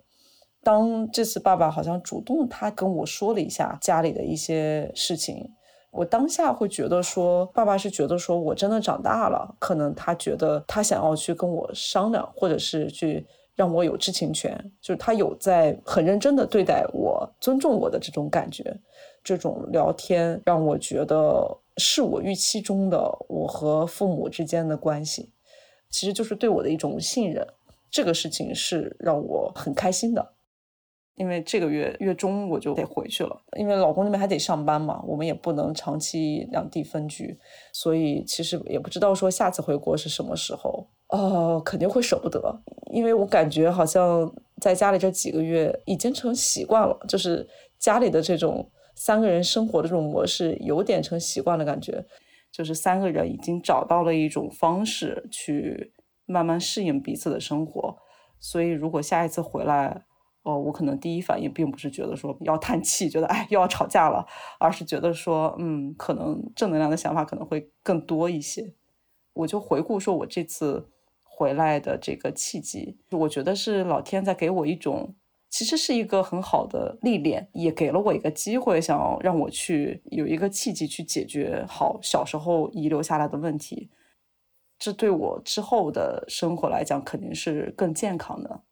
[0.65, 5.49] 当这次爸爸好像主动他跟我说了一下家里的一些事情，
[5.93, 13.25] 我当下会觉得说，爸爸是觉得说我真的长大了，可能他觉得他想要去跟我商量，或者是去
[13.55, 18.75] 让我有知情权，就是他有在很认真的对待我、尊重我的这种感觉。
[19.23, 25.31] 这种聊天让我觉得是我预期中的我和父母之间的关系，
[25.91, 27.47] 其实就是对我的一种信任。
[27.91, 30.33] 这个事情是让我很开心的。
[31.15, 37.39] 因为这个月月中我就得回去了，因为老公那边还得上班嘛，我们也不能长期两地分居，
[37.73, 40.89] 所以其实也不知道说下次回国是什么时候。
[41.09, 42.41] 哦，肯定会舍不得，
[42.91, 47.47] 因为我感觉好像在家里这几个月已经成习惯了，就是
[47.79, 52.03] 家里的这种三个人生活的这种模式有点成习惯的感觉，
[52.51, 55.93] 就是三个人已经找到了一种方式去
[56.25, 57.95] 慢慢适应彼此的生活，
[58.41, 60.05] 所以如果下一次回来。
[60.43, 64.27] 哦，我可能第一反应并不是觉得说要叹气，觉得哎又要吵架了，
[64.59, 68.75] 而是觉得说，嗯，可能正能量的想法可能会更多一些。
[69.35, 70.89] 我就回顾说我这次
[71.23, 75.15] 回来的这个契机，我觉得是老天在给我一种，
[75.49, 83.89] 其实是一个很好的历练，也给了我一个机会，想要让我去有一个契机去解决好小时候遗留下来的问题。
[84.79, 88.63] 这对我之后的生活来讲，肯定是更健康的。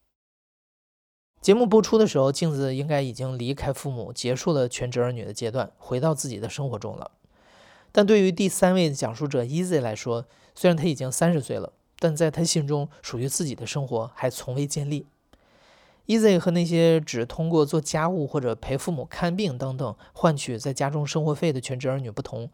[1.41, 7.13] 节目播出的时候，镜子应该已经离开父母，结束了全职儿女的阶段，回到自己的生活中了。
[7.93, 15.07] 但对于第三位讲述者 Easy 来说，虽然他已经三十岁了，但在他心中属于自己的生活还从未建立。
[16.07, 22.51] Easy 和那些只通过做家务或者陪父母看病等等换取在家中生活费的全职儿女不同，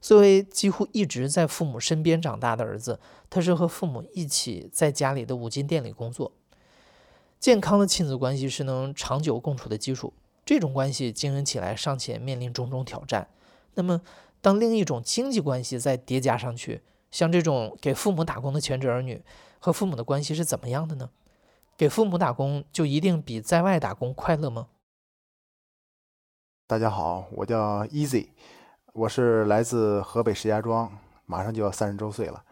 [0.00, 6.30] 作为几乎一直在父母身边长大的儿子，他是和父母一起在家里的五金店里工作。
[7.38, 10.12] 健康的亲子关系是能长久共处的基础，
[10.44, 13.28] 这种关系经营起来尚且面临种种挑战。
[13.74, 14.00] 那么，
[14.40, 19.22] 当另一种经济关系再叠加上去，像这种给父母打工的全职儿女
[19.60, 21.10] 和父母的关系是怎么样的呢？
[21.76, 24.66] 给父母打工就一定比在外打工快乐吗？
[26.66, 28.30] 大家好，我叫 Easy，
[28.92, 32.44] 我是来自河北石家庄，马上就要三十周岁了。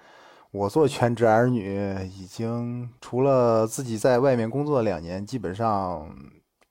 [0.57, 6.09] 我做全职儿女，已经除了自己在外面工作两年，基本上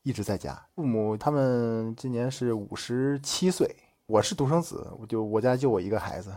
[0.02, 0.60] 一直在家。
[0.76, 3.76] 父母他们今年是五十七岁，
[4.08, 6.34] 我是独生子，我就我家就我一个孩子。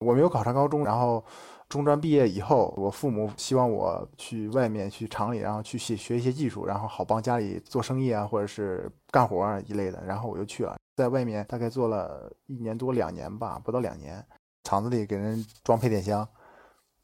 [0.00, 1.24] 我没有考上高中，然后
[1.70, 10.04] 中专毕业以后，我父母希望我去外面去厂里，然后去学学一些技术，然后好帮家里做生意啊，或者是干活啊一类的。
[10.04, 14.22] 然后我就去了，在外面大概做了一年多两年吧，不到两年，
[14.64, 16.28] 厂子里给人装配电箱。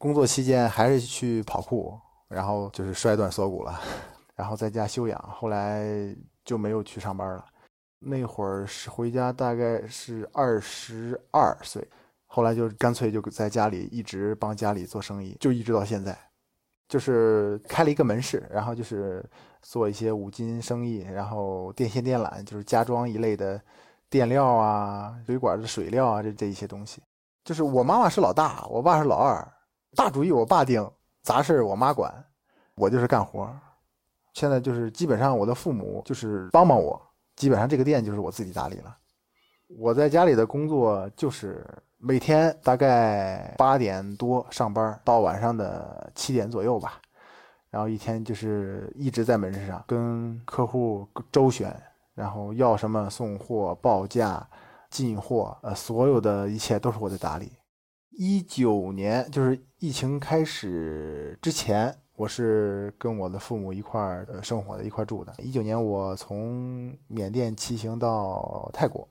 [0.05, 3.81] 工作期间还是去跑酷，然后就是摔断锁骨了，
[4.37, 7.43] 然后在家休养，后来就没有去上班了。
[7.97, 11.83] 那会儿是回家，大概是二十二岁，
[12.27, 16.15] 后来就干脆就在家里一直帮家里做生意，就一直到现在，
[16.87, 19.27] 就是开了一个门市，然后就是
[19.63, 23.59] 做一些五金生意，然后电线电缆，就是家装一类的
[24.07, 27.01] 电料啊、水管的水料啊，这这一些东西。
[27.43, 29.51] 就是我妈妈是老大，我爸是老二。
[29.95, 30.85] 大主意我爸定，
[31.23, 32.13] 杂事我妈管，
[32.75, 33.49] 我就是干活。
[34.33, 37.01] 现在就是基本上我的父母就是帮帮我，
[37.35, 38.95] 基本上这个店就是我自己打理了。
[39.79, 41.65] 我在家里的工作就是
[41.97, 47.01] 每天大概八点多上班，到晚上的七点左右吧。
[47.69, 51.75] 然后一天就是一直在门市上跟客户周旋，
[52.13, 54.47] 然后要什么送货、报价、
[54.89, 57.51] 进货，呃，所有的一切都是我在打理。
[58.11, 65.31] 一九年就是疫情开始之前，我是跟我的父母一块儿生活的，一块住的。
[65.37, 69.07] 一九年我从缅甸骑行到泰国，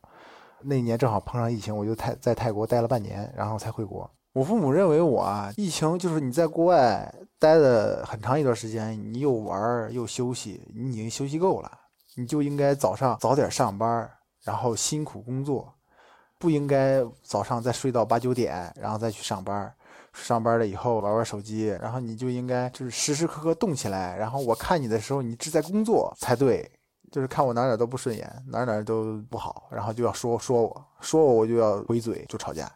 [0.63, 4.11] 那一年正好碰上疫情，我就泰在泰国待了半年，然后才回国。
[4.33, 11.71] 我父母认为我啊，疫情就是你在国外待了很长一段时间，你又玩又休息，你已经休息够了，
[12.17, 14.11] 你就应该早上早点上班，
[14.43, 15.73] 然后辛苦工作。
[16.37, 19.73] 不应该早上再睡到八九点，然后再去上班。
[20.15, 24.17] 上班了以后玩玩手机，然后你就应该就是时时刻刻动起来。
[24.17, 26.71] 然后我看你的时候，你只在工作才对。
[27.13, 32.69] 就是看我哪哪都不顺眼，哪哪都不好，然后就要说说我，说我我就要回嘴，就吵架。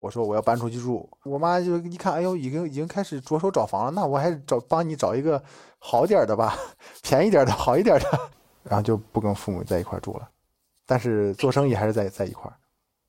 [0.00, 5.40] 我说我要搬出去住，我妈就一看，哎呦，已经已经开始着手找房了，那我还是找帮你找一个
[5.78, 6.58] 好点的吧，
[7.04, 8.20] 便宜点的好一点的，
[8.64, 10.28] 然后就不跟父母在一块住了，
[10.86, 12.52] 但是做生意还是在在一块。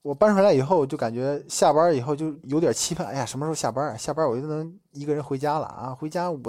[0.06, 3.98] 我搬出来以后就感觉下班以后就有点期盼，哎呀，什么时候下班？
[3.98, 5.98] 下班我就能一个人回家了啊！
[6.00, 6.40] 回家我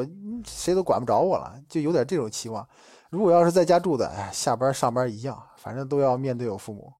[0.45, 2.69] 谁都管不着我了，就有点这种期望。
[3.09, 6.93] 如果要是在家住的，哎，下班上班一样，反正都要面对我父母。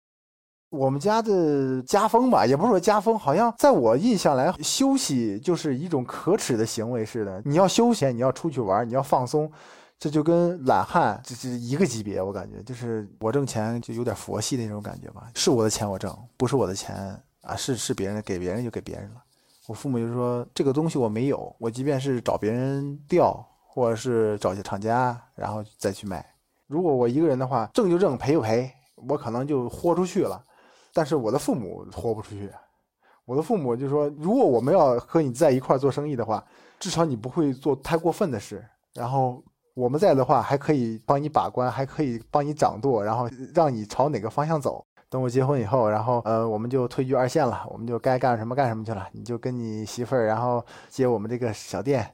[0.71, 7.43] 我们家的家风吧，也不是说家风，好像在我印象来，休息就是一种可耻的行为似的。
[7.45, 9.53] 你要休闲，你要出去玩，你要放松，
[9.99, 12.20] 这就跟懒汉这是一个级别。
[12.20, 16.94] 我感觉就是我挣钱就有点佛系那种感觉吧，是我的钱我挣，不是我的钱
[17.42, 19.22] 啊，是是别人，给别人就给别人了。
[19.66, 26.24] 我父母就说这个东西我没有，我即便是找别人调，或者是找些厂家，然后再去卖。
[26.66, 30.44] 如果我一个人的话，挣就挣，赔就赔，我可能就豁出去了。
[30.92, 32.51] 但是我的父母豁不出去，
[33.24, 36.44] 我的父母就说，如果我们要和你在一块做生意的话，
[36.78, 38.64] 至少你不会做太过分的事。
[38.94, 39.42] 然后
[39.77, 44.83] 我们在的话，还可以帮你把关，还可以帮你掌舵，然后让你朝哪个方向走。
[45.11, 49.07] 等我结婚以后，然后呃，我们就退居二线了，我们就该干什么干什么去了。
[49.12, 52.11] 你就跟你媳妇儿，然后接我们这个小店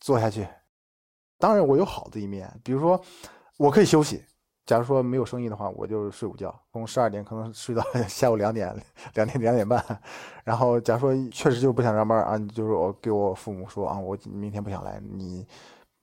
[0.00, 0.44] 做下去。
[1.38, 3.00] 当然，我有好的一面，比如说
[3.58, 4.24] 我可以休息。
[4.66, 8.76] 假如说没有生意的话，我就睡午觉，从十二点可能睡到 下午两点，
[9.14, 9.82] 两点两点半。
[10.42, 15.46] 然后假如说确实就不想上班啊，就是我给我父母说啊，我明天不想来，你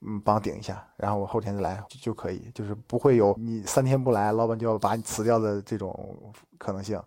[0.07, 6.17] 嗯帮顶一下，然后我后天再来就可以，就是不会有你三天不来，老板就要把你辞掉的这种
[6.57, 7.01] 可能性。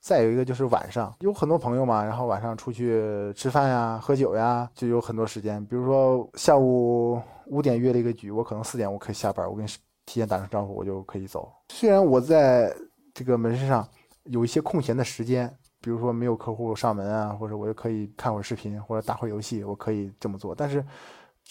[0.00, 5.64] 再有一个就是晚上有很多朋友嘛，然后晚上出去吃饭呀、喝酒呀，就有很多时间。
[5.66, 9.66] 比如说下午五点约了一个局，我可能四点我可以下班，我跟。
[10.06, 11.52] 提前打声招呼，我就可以走。
[11.68, 12.74] 虽然我在
[13.14, 13.86] 这个门市上
[14.24, 15.48] 有一些空闲的时间，
[15.80, 20.52] 比如说没有客户上门啊，或者我就可以看会儿视频或者打会儿游戏，我可以这么做。
[20.52, 20.84] 但是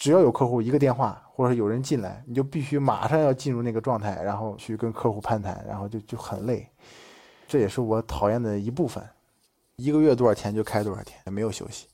[0.00, 6.66] 只要有客户一个电话，或者有人进来，你就必须马上要进入那个状态，然后去跟客户攀谈，然后就就很累。
[7.46, 9.06] 这也是我讨厌的一部分。
[9.76, 11.86] 一个月多少钱就开多少天，没有休息，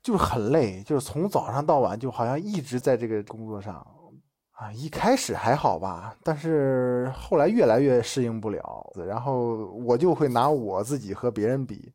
[0.00, 3.84] 就是很累，就是从早上到晚就好像一直在这个工作上。
[4.52, 11.92] 啊，一开始还好吧，但是后来越来越适应不了，然后我就会拿我自己和别人比。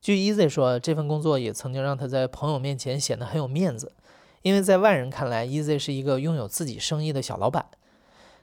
[0.00, 3.94] 据 Easy 说，这份工作也曾经让他在朋友面前显得很有面子，
[4.42, 7.66] 因为在外人看来，Easy 是一个拥有自己生意的小老板。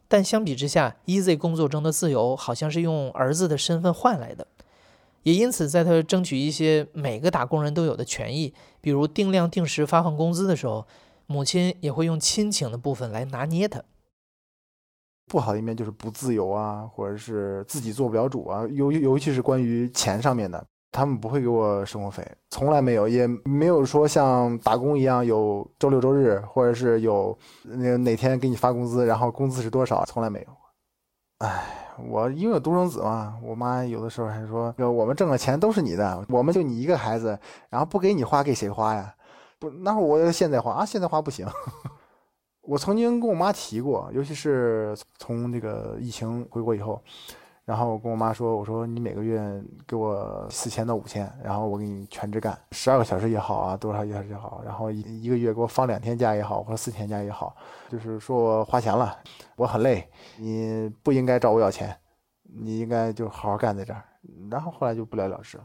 [0.08, 4.48] 但相比之下，Easy 工作中的自由好像是用儿子的身份换来的，
[5.24, 10.88] 也因此，在他争取一些每个打工人都有的权益，比如定量定时发放工资的时候。
[11.32, 13.84] 母亲也会用亲情的部分来拿捏他。
[15.28, 30.48] 不好的一面就是不自由啊，或者是自己做不了主啊，尤尤其是关于钱上面的，他们不会给我生活费，从来没有，也没有说像打工一样有周六周日，或者是有那哪天给你发工资，然后工资是多少，从来没有。
[31.40, 31.64] 哎，
[32.10, 39.16] 我因为独生子嘛，我妈有的时候还说，我们挣的钱都是你的，我们就你一个孩子，然后不给你花，给谁花呀？
[39.60, 41.48] 不，那会儿我现在花啊，现在花不行。
[42.64, 47.02] 我曾经跟我妈提过，尤其是从这个疫情回国以后，
[47.70, 49.40] 然后我跟我妈说：“我说你每个月
[49.86, 57.56] 给我四千到五千，然后我给你全职干十二个小时也好啊，多少小时也好，然后一一个月给我放两天假也好，或者四天假也好，
[57.88, 59.16] 就是说我花钱了，
[59.56, 61.96] 我很累，你不应该找我要钱，
[62.42, 64.04] 你应该就好好干在这儿。”
[64.50, 65.64] 然后后来就不了了之了，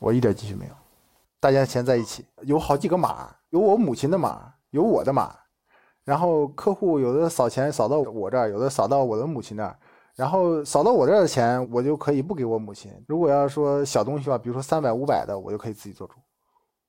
[0.00, 0.72] 我一点积蓄没有。
[1.40, 5.34] 大家钱在一起，有好几个码，有我母亲的码，有我的码，
[6.04, 9.78] 然后客户有的扫钱扫到我这儿，有的扫到我的母亲那儿，
[10.18, 12.92] 然后扫到我这儿的钱，我就可以不给我母亲。
[13.06, 16.14] 如果要说小东西的话，比如说三百五百的，我就可以自己做主。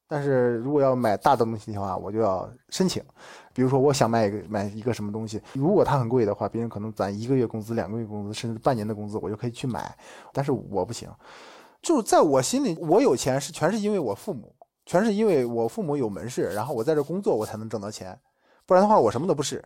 [0.07, 3.03] 但是如果要买大的东西的话，我就要申请。
[3.53, 9.95] 比如说我想买一个买一个什么东西，如果它很贵的话，别人可能攒一个月工资、两个月工资，甚至半年的工资，我就可以去买。
[10.33, 11.07] 但是我不行。
[11.83, 14.51] 就在我心里，我有钱是全是因为我父母，
[14.87, 18.19] 全是因为我父母有门市，然后我在这工作，我才能挣到钱，
[18.65, 19.63] 不然的话我什么都不是，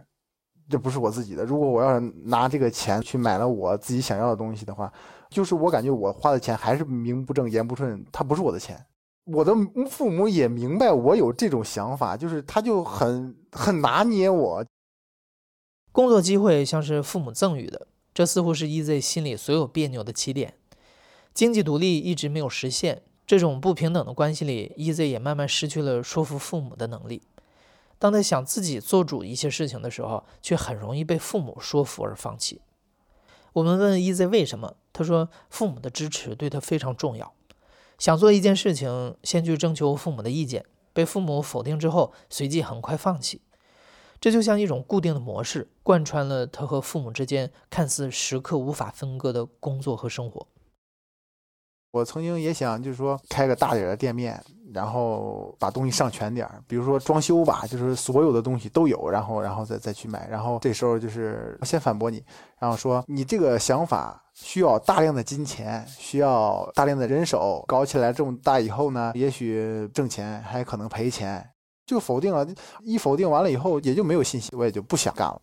[0.69, 1.43] 这不是我自己的。
[1.45, 4.91] 如果我要是拿这个钱去买了我自己想要的东西的话，
[5.29, 8.85] 就是我感觉我花的钱还是名不正言不顺，它不是我的钱。
[9.25, 9.55] 我的
[9.89, 14.65] 父母也明白我有这种想法，就是他就很很拿捏我。
[15.93, 20.55] 工作机会像是父母赠予的，这似乎是 EZ 心里所有别扭的起点。
[21.33, 27.21] 经济独立一直没有实现，这种不平等的关系里，EZ 也慢慢失去了说服父母的能力。
[28.03, 32.59] 当他想自己做主一些事情的时候，却很容易被父母说服而放弃。
[33.53, 37.33] 我们问 EZ 为什么，他说父母的支持对他非常重要。
[37.97, 43.39] 想做一件事情，先去征求父母的意见，被父母否定之后，随即很快放弃。
[44.19, 50.45] 这就像一种固定的模式，贯穿了他和父母之间看似时刻无法分割的工作和生活。
[51.91, 54.43] 我曾经也想，就是说开个大点的店面，
[54.73, 60.27] 然后把东西上全点儿，比如说装修吧，就是所有的东西都有，然后然后再再去买。
[60.27, 62.23] 然后这时候就是先反驳你，
[62.59, 71.47] 然后说你这个想法需要大量的金钱，需要大量的人手，搞起来这么大以后呢，也许挣钱，还可能赔钱，
[71.85, 72.47] 就否定了。
[72.81, 75.39] 一否定完了以后，也就没有信心，我也就不想干了。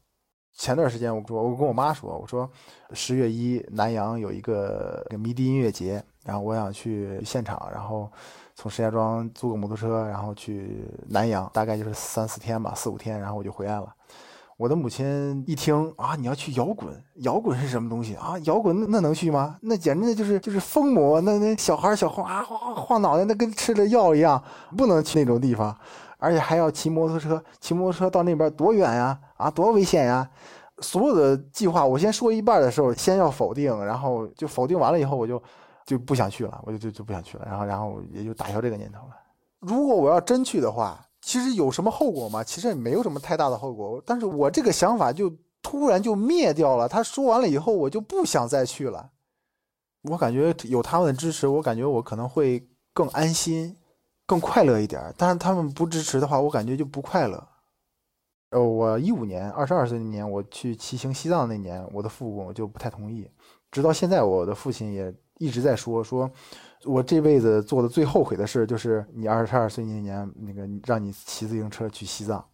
[0.57, 2.51] 前段时间我说，我跟我妈说，我说
[2.93, 6.03] 十月一南阳有一个迷笛音乐节。
[6.22, 8.07] 然后我想去现场，然后
[8.61, 13.87] 从石家庄租个摩托车，然后去南阳，大概就是三四天吧，四五天，然后我就回来了。
[14.59, 16.93] 我的母亲一听啊，你要去摇滚，
[17.23, 18.35] 摇滚是什么东西啊？
[18.45, 19.57] 摇滚那那能去吗？
[19.63, 24.43] 那简直就是就是疯魔，那那小孩小晃啊晃晃脑袋，那跟吃了药一样，
[24.77, 25.75] 不能去那种地方，
[26.19, 29.19] 而且还要骑摩托车，骑摩托车到那边多远呀？
[29.39, 30.29] 啊，多危险呀！
[30.81, 35.43] 所有的计划我先说一半的时候，先要否定，然后就否定完了以后，我就。
[35.91, 39.16] 就不想去了，我就就就不想去了，然后然后也就打消这个念头了。
[39.59, 42.45] 如果我要真去的话，其实有什么后果吗？
[42.45, 44.01] 其实也没有什么太大的后果。
[44.07, 45.28] 但是我这个想法就
[45.61, 46.88] 突然就灭掉了。
[46.88, 49.11] 他说完了以后，我就不想再去了。
[50.03, 53.76] 我感觉有他们的支持，我感觉我可能会更安心、
[54.26, 55.12] 更快乐一点。
[55.18, 57.49] 但是他们不支持的话，我感觉就不快乐。
[58.51, 63.28] 呃，我一五年二十二岁那年，我去骑行西藏那年，我的父母就不太同意。
[63.72, 65.12] 直到现在，我的父亲也。
[65.41, 66.30] 一直在说说，
[66.84, 72.45] 我这辈子做的最后悔的事就是你二十二岁那年，那个让你骑自行车去西藏，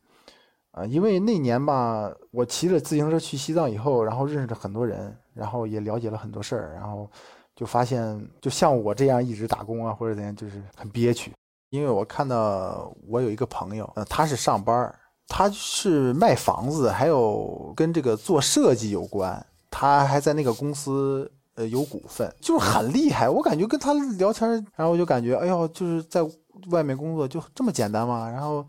[0.70, 7.10] 啊，因为那年吧，我骑着自行车去西藏以后，然后认识了很多人，然后也了解了很多事儿，然后
[7.56, 11.32] 就发现，就像我这样一直打工啊或者怎样，就是很憋屈。
[11.70, 14.94] 因为我看到我有一个朋友，呃，他是上班，
[15.26, 21.28] 他是卖房子，还有跟这个做设计有关，他还在那个公司。
[21.56, 26.22] 呃，有股份就是很厉害，我感觉跟他聊天，然后我就感觉，哎呦，就是在
[26.70, 28.30] 外面工作就这么简单吗？
[28.30, 28.66] 然后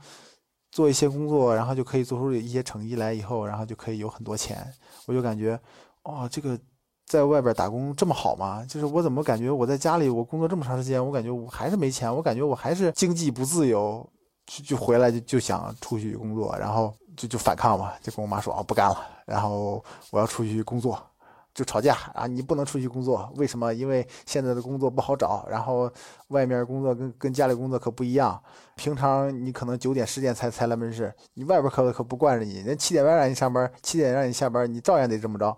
[0.71, 4.65] 做一些工作，然后就可以做出一些成绩来，以后然后就可以有很多钱。
[5.05, 5.59] 我就感觉，
[6.03, 6.57] 哦，这个
[7.05, 8.65] 在外边打工这么好吗？
[8.69, 14.09] 就是我怎么感觉我在家里我工作这么长时间，我感觉我还是没钱，我感觉我还是经济不自由，
[14.45, 20.97] 就就回来就就想出去工作，然后就就反抗嘛，就跟我妈说，哦，不干了，然后我要出去工作。
[21.57, 22.27] 就吵架啊！
[22.27, 23.73] 你不能出去工作，为什么？
[23.73, 25.91] 因为现在的工作不好找，然后
[26.27, 28.39] 外面工作跟跟家里工作可不一样。
[28.75, 35.57] 平常你可能九点十点才才来门市，你外边可可不惯着你，人七点半让你上班，七点让你下班，你照样得这么着，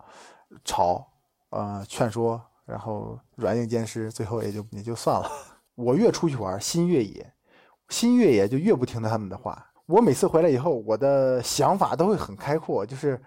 [0.63, 1.05] 吵，
[1.49, 5.29] 呃，劝说，然后软硬兼施，最后也就也就算了。
[5.75, 7.33] 我越出去玩，心越野，
[7.89, 9.67] 心越野就越不听他们的话。
[9.85, 13.21] 我每次回来以后，我的想法都会很开阔，就是。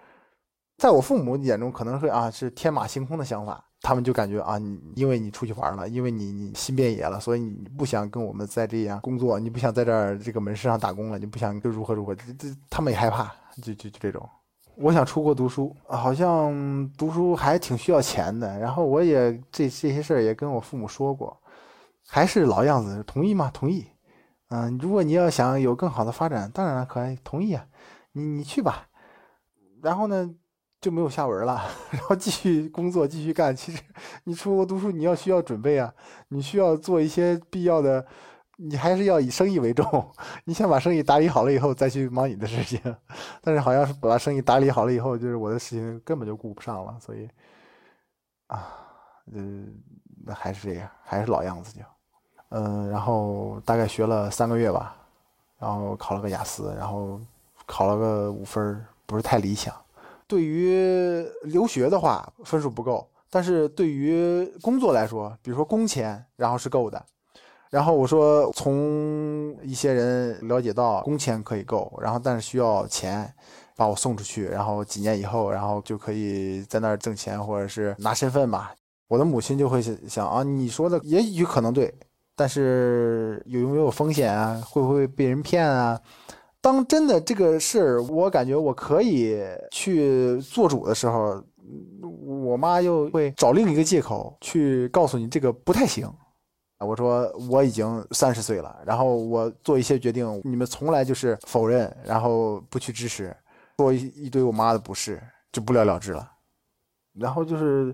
[0.77, 14.27] 在我父母眼中，可能会啊是天马行空的想法，他们就感觉啊，你因为你出去玩了，因为你你心变野了，所以你不想跟我们在这样工作，你不想在这儿这个门市上打工了，你不想就如何如何，这这他们也害怕，就就就这种。
[14.75, 21.37] 我想出国读书，好像读书还挺需要钱的，然后我也这这些事儿也跟我父母说过，
[22.07, 23.51] 还是老样子，同意吗？
[23.53, 23.85] 同意。
[24.49, 27.65] 嗯，如果你要想有更好的发展，当然可以同意啊，
[28.11, 28.87] 你你去吧。
[29.81, 30.29] 然后呢？
[30.83, 33.55] 就没有下文了， 然后继续工作，继续干。
[33.55, 33.81] 其实
[34.25, 35.93] 你出国读书，你要需要准备啊，
[36.27, 38.05] 你需要做一些必要的，
[38.57, 40.05] 你还是要以生意为重。
[40.43, 42.81] 你先把生意打理好了以后，再去忙你的事情。
[43.41, 46.97] 但是好像是把生意打理好了以后，就是我的事情根本就顾不上了。
[46.99, 47.29] 所以
[48.47, 48.67] 啊，
[49.31, 49.73] 嗯，
[50.25, 51.81] 那还是这样，还是老样子就，
[52.49, 54.93] 嗯，然后大概学了三个月吧，
[55.59, 57.21] 然后考了个雅思，然后
[57.65, 59.73] 考了个五分，不是太理想。
[60.33, 67.05] 对于留学的话，分数不够；但是对于工作来说，比如说工钱，然后是够的。
[67.69, 73.31] 然后我说，从一些人了解到工钱可以够，然后但是需要钱
[73.75, 78.73] 把我送出去，然后几年以后，然后就可以在那儿挣钱或者是拿身份吧。
[79.07, 81.93] 我的母亲就会想啊，你说的也许可能对，
[82.35, 84.59] 但是有没有风险啊？
[84.67, 86.01] 会不会被人骗啊？
[86.63, 89.37] 当真的这个事儿，我感觉我可以
[89.69, 91.43] 去做主的时候，
[92.25, 96.09] 我妈又会找另一个借口去告诉你这个不太行。
[96.79, 103.35] 我说我已经三十岁了，然后我做一些决定，你们从来就是否认，然后不去支持，
[103.77, 106.31] 说一堆我妈的不是，就不了了之了。
[107.13, 107.93] 然后就是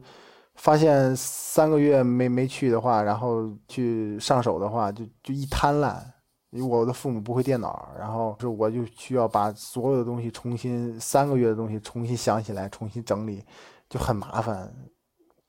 [0.57, 6.13] 发现三个月没没去的话，然后去上手的话，就就一滩烂。
[6.52, 13.43] 因为我的父母不会电脑，然后是我就需要把所有的东西重新三个月的东西重新想起来，重新整理，
[13.88, 14.74] 就很麻烦，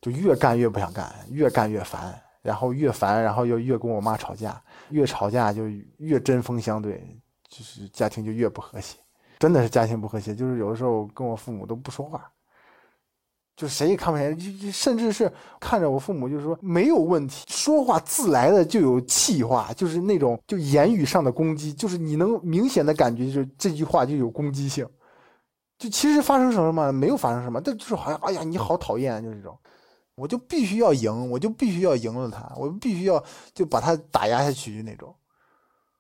[0.01, 8.99] 就越干越不想干，越干越烦，然后越烦，然后又越跟我妈吵架，越吵架就越针锋相对，就是家庭就越不和谐，
[9.39, 12.31] 真的是家庭不和谐，就是有的时候跟我父母都不说话。
[13.61, 15.31] 就谁也看不见，就甚至是
[15.61, 24.89] 看着我父母，就是说没有问题，说话自来的就有气话，就是那种就言语上的攻击，就是你能明显的感觉，就是这句话就有攻击性。
[25.79, 29.55] 就其实发生什么没有发生什么，但就是好像哎呀你好讨厌，就是这种，
[30.15, 35.15] 我就必须要赢，我就必须要赢了他，我必须要就把他打压下去那种。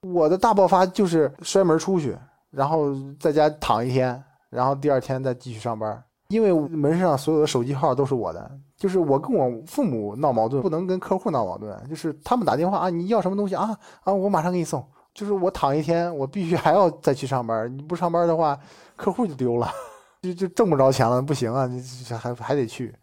[0.01, 2.17] 我的大爆发就是摔门出去，
[2.51, 6.03] 然后在家躺一天，然后第二天再继续上班。
[6.31, 14.83] 因为门市上所有的手机号都是我的，就是我跟我父母闹矛盾，不能跟客户闹矛盾，就是他们打电话啊，你要什么东西啊啊，我马上给你送。
[15.12, 18.57] 就是我躺一天，我必须还要再去上班，你不上班的话，
[18.95, 19.68] 客户就丢了，
[20.22, 21.83] 就就挣不着钱了，不行啊，你
[22.16, 22.95] 还还得去。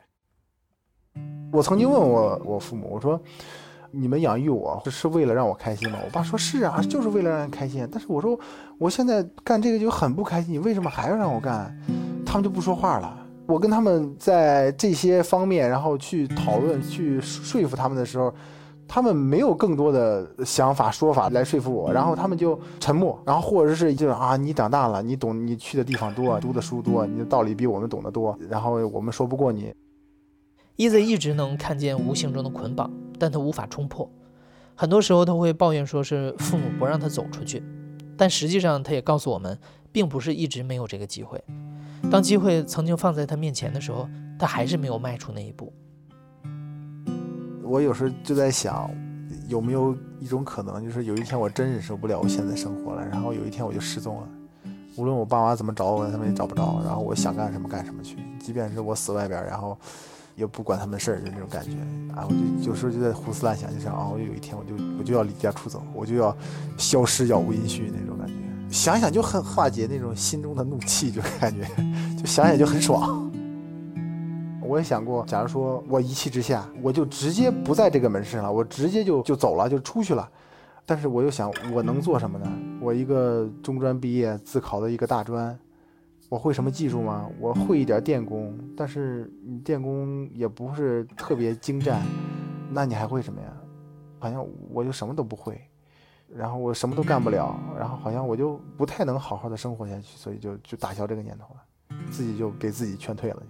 [1.52, 3.22] 我曾经问我我父母，我说
[3.92, 6.00] 你们养育我是为了让我开心吗？
[6.06, 7.86] 我爸说是啊，就是为了让人开心。
[7.92, 8.40] 但是我说
[8.80, 11.78] 我现在干这个就很不开心，你为什么还要让我干？
[12.28, 13.26] 他们就不说话了。
[13.48, 18.34] 我跟他们在这些方面，然后去讨论、去说服他们的时候，
[18.86, 29.74] 他们没有更多的想法、说法来说服我，然后他们就沉默，然后或者是就是啊，你长大了，你懂，你去的地方多，读的书多，你的道理比我们懂得多，然后我们说不过你。
[30.76, 34.12] Easy 一直能看见无形中的捆绑，但他无法冲破。
[34.76, 37.64] 很多时候他会抱怨说是父母不让他走出去，
[38.18, 39.58] 但实际上他也告诉我们，
[39.92, 41.42] 并不是一直没有这个机会。
[42.10, 44.08] 当机会曾经放在他面前的时候，
[44.40, 45.72] 他还是没有迈出那一步。
[47.64, 48.90] 我有时候就在想，
[49.50, 54.28] 有没有一种可能，就是有一天我真忍受不了我现在生活了，然后有一天我就失踪了。
[54.96, 56.82] 无论我爸妈怎么找我，他们也找不着。
[56.86, 59.78] 然后我想干什么干什么去，即便是我死外边，然后
[60.36, 61.72] 也不管他们事儿，就那种感觉
[62.16, 62.26] 啊。
[62.26, 62.34] 我
[62.64, 66.36] 就有时候就在胡思乱想，就想啊，我有一天我就我就要离家出走，我就要
[66.78, 68.34] 消失，杳无音讯那种感觉。
[68.70, 71.64] 想想就很化解那种心中的怒气，就感觉
[72.18, 73.32] 就想想就很爽。
[74.62, 80.30] 我也想过，假如说我一气之下，我就直接不在这个门市了，我直接就就走了，就出去了。
[80.86, 82.52] 但是我又想，我能做什么呢？
[82.82, 85.58] 我一个中专毕业，自考的一个大专，
[86.28, 87.30] 我会什么技术吗？
[87.40, 92.02] 我会一点电工，但是你电工也不是特别精湛，
[92.70, 93.48] 那你还会什么呀？
[94.20, 95.62] 好像我就什么都不会。
[96.36, 101.62] 然后我什么都干不了，然后好像我就不太能好好的生活下去，所以就就打消这个念头了，
[102.12, 103.38] 自己就给自己劝退了。
[103.42, 103.48] 就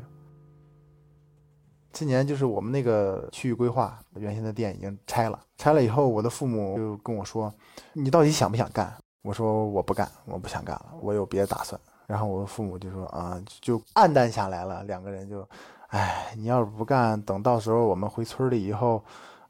[1.94, 7.52] 今年就是我们那个区域规划，原先的店已经拆了，拆了以后，我的父母就跟我说
[7.94, 15.48] ：“你到底想不想干？”我说：“我不干，我不想干了，我有别的打算。”然后我的父母就说：“啊，就暗淡下来了。”两个人就，
[15.88, 19.04] 哎，你要是不干，等到时候我们回村里以后，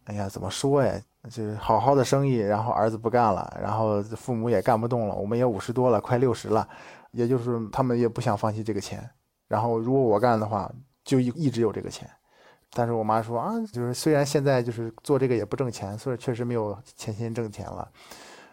[0.05, 0.97] 哎呀，怎么说呀？
[1.30, 6.67] 就是好好的生意，然后儿子不干了，然后父母也干不动了，我们也五十多了，快六十了，
[7.11, 9.09] 也就是他们也不想放弃这个钱。
[9.47, 10.71] 然后如果我干的话，
[11.03, 12.09] 就一一直有这个钱。
[12.73, 17.89] 但是我妈说啊，就是虽然现在就是做这个也不挣钱，所以确实没有钱钱挣钱了，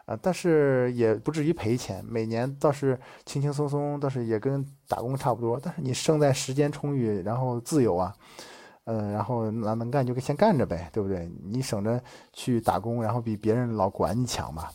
[0.06, 5.58] 啊，但是也不至于赔钱，每年倒是轻轻松松，倒是也跟打工差不多。
[5.60, 8.14] 但是你胜在时间充裕，然后自由啊。
[8.84, 11.30] 嗯，然后那能干就先干着呗，对不对？
[11.42, 14.70] 你省着去打工，然后比别人老管你强吧。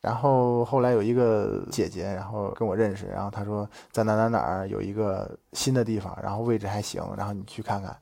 [0.00, 7.94] 然后后来有一个姐姐，然后跟我认识，然后她说在哪哪哪儿有一个新的地方，然后位置还行，然后你去看看。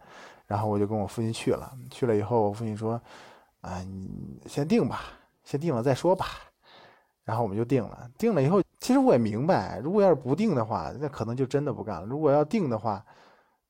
[0.47, 3.01] 然后我就跟我父亲去了，去了以后，我父亲说
[3.63, 5.01] ：“啊，你先定吧，
[5.43, 6.27] 先定了再说吧。”
[7.25, 12.07] 然后我们就定了，定了以后，其实我也明白，如果要是不定的话，那可能就真的不干了。
[12.07, 13.05] 如果要定的话，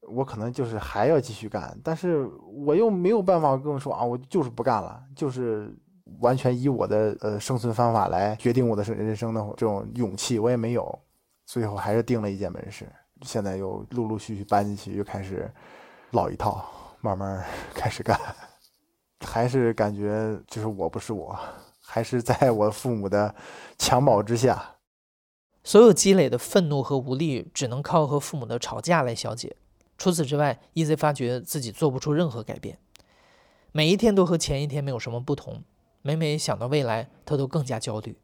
[0.09, 5.75] 我可能就是还要继续干，但是我又没有办法跟我说啊，我就是不干了，就是
[6.21, 10.99] 完全以我的呃生存方法来决定我的生人生的这种勇气我也没有，
[11.45, 12.87] 最后还是定了一间门市，
[13.23, 15.51] 现在又陆陆续续搬进去，又开始
[16.13, 16.65] 老一套，
[17.01, 17.45] 慢慢
[17.75, 18.19] 开始干，
[19.21, 21.37] 还是感觉就是我不是我，
[21.83, 23.35] 还是在我父母的
[23.79, 24.77] 襁褓之下，
[25.65, 29.57] 所有积累的愤怒和无力，只能靠和父母的吵架来消解。
[29.99, 32.79] 除此之外，ez 发觉自己做不出任何改变，
[33.73, 35.63] 每一天都和前一天没有什么不同。
[36.03, 38.17] 每每想到未来，他都更加焦虑。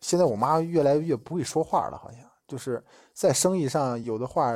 [0.00, 2.82] 现在我妈越来越不会说话了，好像就是
[3.12, 4.54] 在生意上有的话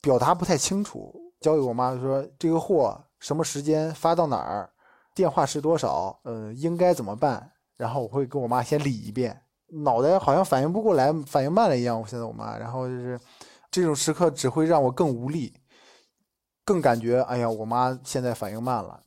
[0.00, 1.14] 表达不太清楚。
[1.40, 4.70] 交给我妈说这个货什么时间发到哪儿，
[5.14, 7.52] 电话是多少，呃，应该怎么办。
[7.76, 9.40] 然后我会跟我妈先理一遍，
[9.84, 12.00] 脑袋好像反应不过来，反应慢了一样。
[12.00, 13.18] 我现在我妈，然后就是
[13.70, 15.52] 这种时刻只会让我更无力，
[16.64, 19.02] 更感觉哎呀，我妈现在反应慢了。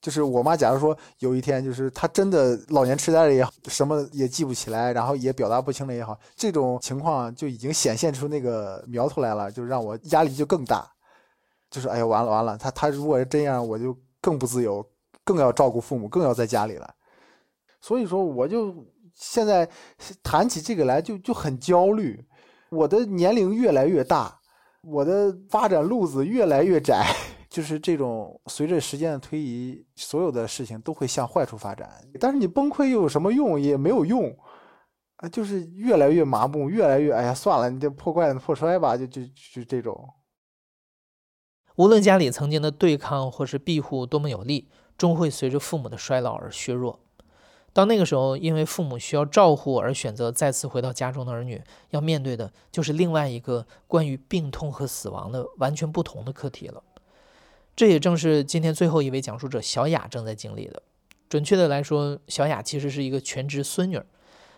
[0.00, 10.86] 就是我妈，假如说有一天就是她真的老年痴呆了也好，什么也记不起来，然后也表达不清了也好，这种情况就已经显现出那个苗头来了，就让我压力就更大。
[11.70, 14.86] 就是哎呀，完了完了，她她如果是这样，我就更不自由，
[15.24, 16.94] 更要照顾父母，更要在家里了。
[17.80, 18.74] 所以说，我就
[19.14, 19.66] 现在
[20.22, 22.22] 谈起这个来就就很焦虑。
[22.74, 24.40] 我的年龄越来越大，
[24.82, 27.06] 我的发展路子越来越窄。
[27.54, 31.88] 就是这种，随着时间的推移，所有的事情都会向坏处发展。
[32.18, 33.60] 但是你崩溃又有什么用？
[33.60, 34.36] 也没有用
[35.18, 35.28] 啊！
[35.28, 39.22] 就是越来越麻木，越来越哎呀，算了，你就破罐子破摔吧，就就
[39.52, 40.04] 就这种。
[41.76, 44.68] 无论家里曾经的对抗或是庇护多么有力，
[44.98, 47.03] 终会随着父母的衰老而削弱。
[47.74, 51.60] 到那个时候，因为父母需要照护而选择再次回到家中的儿女，
[51.90, 56.82] 要面对的就是另外一个关于病痛和死亡的完全不同的课题了。
[57.74, 60.84] 这也正是今天最后一位讲述者小雅正在经历的。
[61.28, 64.00] 准确的来说，小雅其实是一个全职孙女，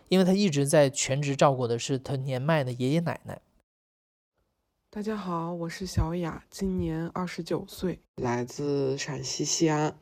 [0.08, 3.40] 因为她一直在全职照顾的是她年迈的爷爷奶奶。
[4.90, 9.96] 大家好，我是小雅，今年二十九岁，来自陕西西安。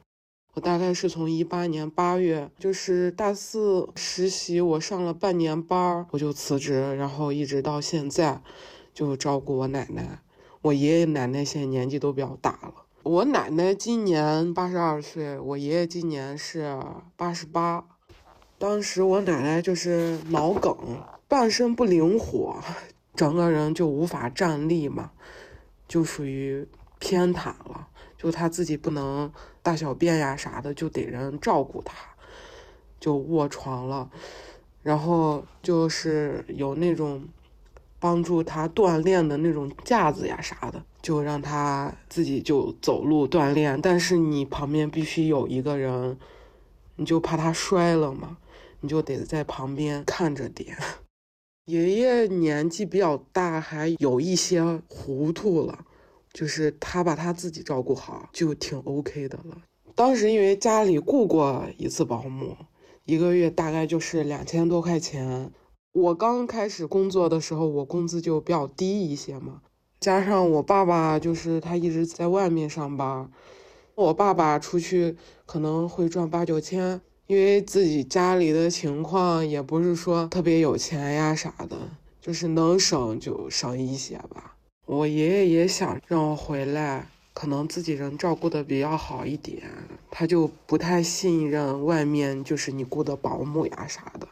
[0.54, 8.40] 我大概是从一八年八月，就是大四实习，我上了半年班，我就辞职，然后一直到现在，
[8.94, 10.20] 就照顾我奶奶。
[10.62, 12.72] 我爷爷奶奶现在年纪都比较大了。
[13.02, 16.80] 我奶奶今年八十二岁，我爷爷今年是
[17.16, 17.84] 八十八。
[18.56, 20.76] 当时我奶奶就是脑梗，
[21.26, 22.62] 半身不灵活，
[23.16, 25.10] 整个人就无法站立嘛，
[25.88, 26.66] 就属于
[27.00, 27.88] 偏瘫了。
[28.16, 29.30] 就她自己不能
[29.64, 31.96] 大小便呀啥的，就得人照顾他，
[33.00, 34.08] 就卧床了。
[34.84, 37.24] 然后就是有那种
[37.98, 40.84] 帮助他锻炼的那种架子呀啥的。
[41.02, 46.18] 就让他自己就走路锻炼，但是你旁边必须有一个人，
[46.96, 48.38] 你就怕他摔了嘛，
[48.80, 50.74] 你就得在旁边看着点。
[51.66, 55.84] 爷爷年纪比较大，还有一些糊涂了，
[56.34, 59.56] 就是他把他自己照顾好就挺 OK 的了。
[59.94, 62.56] 当时因为家里雇过一次保姆，
[63.04, 65.52] 一个月大概就是两千多块钱。
[65.92, 69.62] 我刚开始工作的时候，我工资就比较低一些嘛。
[70.00, 73.30] 加上我爸爸就是他一直在外面上班，
[73.94, 75.16] 我爸爸出去
[75.46, 81.78] 可能会赚八九千，因为自己家里的情况也不是说特别有钱呀啥的，
[82.20, 84.53] 就是能省就省一些吧。
[84.86, 89.62] 我爷爷也想让我回来，可能自己人照顾的比较好一点，
[90.10, 94.28] 他就不太信任外面就是你雇的保姆呀啥的。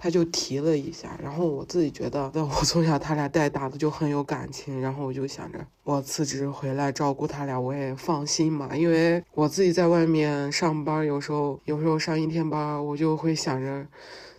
[0.00, 8.76] 他就提了一下，然后我自己觉得，那我从小他俩带大的就很有感情，然后我就想着，我辞职回来照顾他俩，我也放心嘛。
[8.76, 13.84] 因为我自己在外面上班，有时候有时候上一天班，我就会想着，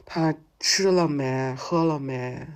[0.06, 2.48] 他吃了没，喝了没，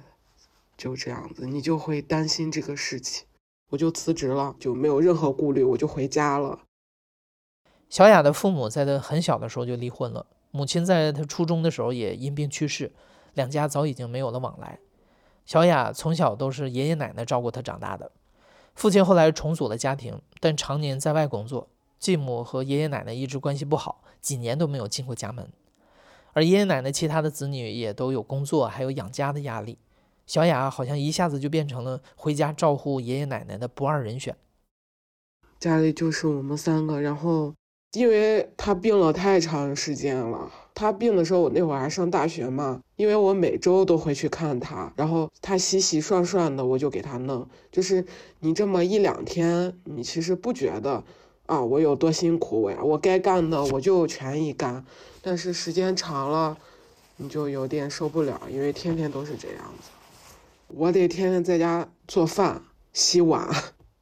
[0.84, 3.26] 就这样子，你就会担心这个事情。
[3.70, 6.60] 我就辞职了，就没有任何顾虑，我就回家了。
[7.90, 10.26] 小雅的父母在她很小的时候就离婚了。
[10.52, 12.92] 母亲在她初中的时候也因病去世，
[13.34, 14.78] 两家早已经没有了往来。
[15.46, 18.12] 小雅从小都是爷爷奶奶照顾她长大的。
[18.76, 25.48] 父亲后来重组了家庭，但常年在外工作，继母和爷爷奶奶一直关系不好，几年都没有进过家门。
[26.34, 29.78] 而爷爷奶奶其他的子女也都有工作，还有养家的压力。
[30.26, 34.36] 小雅好像一下子就变成了回家照顾爷爷奶奶的不二人选。
[35.60, 37.54] 家里就是我们三个，然后。
[37.96, 47.48] 因为他病了太长时间了，他病的时候我那会儿还上大学嘛，因为我每周都会去看他，然后他洗洗涮涮的，我就给他弄。
[47.72, 48.04] 就是
[48.40, 51.04] 你这么一两天，你其实不觉得
[51.46, 54.84] 啊，我有多辛苦我呀，我该干的我就全一干。
[55.22, 56.58] 但是时间长了，
[57.18, 59.92] 你就有点受不了，因为天天都是这样子，
[60.76, 63.48] 我得天天在家做饭、洗碗。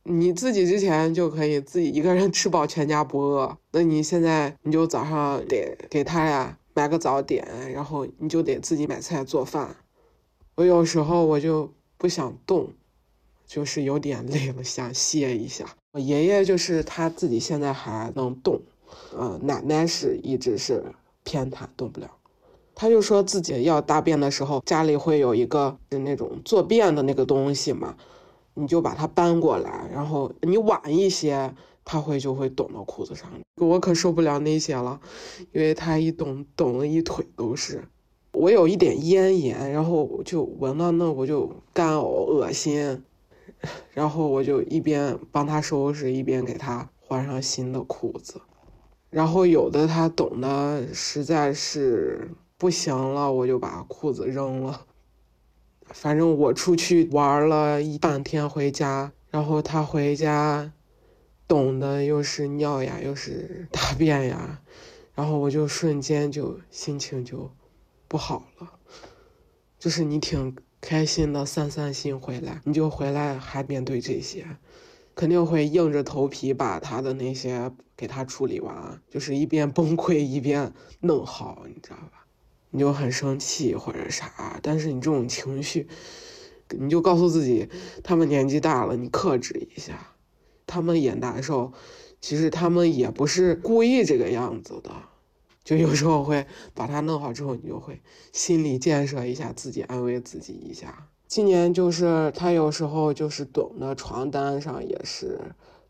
[0.04, 9.76] 你自己之前就可以自己一个人吃饱全家不饿，那你现在你就早上得给他俩买个早点，然后你就得自己买菜做饭。
[10.56, 12.74] 我有时候我就不想动，
[13.46, 15.66] 就是有点累了，想歇一下。
[15.92, 18.60] 我爷爷就是他自己现在还能动，
[19.16, 20.84] 嗯，奶奶是一直是
[21.24, 22.10] 偏瘫，动不了。
[22.82, 27.96] 他就说自己要大便的时候，家里会有一个那种坐便的那个东西嘛。
[28.56, 31.54] 你就把它搬过来，然后你晚一些，
[31.86, 33.30] 它会就会懂到裤子上。
[33.58, 35.00] 我可受不了那些了，
[35.52, 37.84] 因为它一懂懂了一腿都是。
[38.32, 43.04] 我有一点咽炎，然后就闻到那我就干呕恶心，
[43.94, 48.42] 然后我就一边帮他收拾，一边给他换上新的裤子。
[49.12, 52.32] 然后有的他懂的实在是
[52.62, 54.86] 不行了，我就把裤子扔了。
[55.88, 60.72] 反正我出去玩了一半天回家，然后他回家，
[61.48, 64.62] 懂的又是尿呀，又是大便呀，
[65.16, 67.50] 然后我就瞬间就心情就
[68.08, 68.74] 不好了。
[69.80, 74.46] 就是你挺开心的散散心回来，你就回来还面对这些。
[75.16, 82.21] 肯定会硬着头皮把他的那些给他处理完，就是一边崩溃一边弄好，你知道吧？
[82.72, 85.88] 你就很生气或者啥，但是你这种情绪，
[86.70, 87.70] 你就告诉自己，
[88.04, 90.16] 他们年纪大了，你克制一下，
[90.66, 91.74] 他们也难受，
[92.22, 94.90] 其实他们也不是故意这个样子的，
[95.66, 98.00] 就有时候会把他弄好之后，你就会
[98.32, 101.10] 心理建设一下自己，安慰自己一下。
[101.28, 105.40] 今年就是他有时候就是懂的，床单上也是，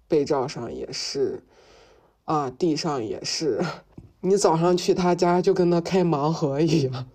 [0.07, 1.43] 被罩上也是，
[2.25, 3.63] 啊，地上也是。
[4.21, 7.05] 你早上去他家就跟他开盲盒一样，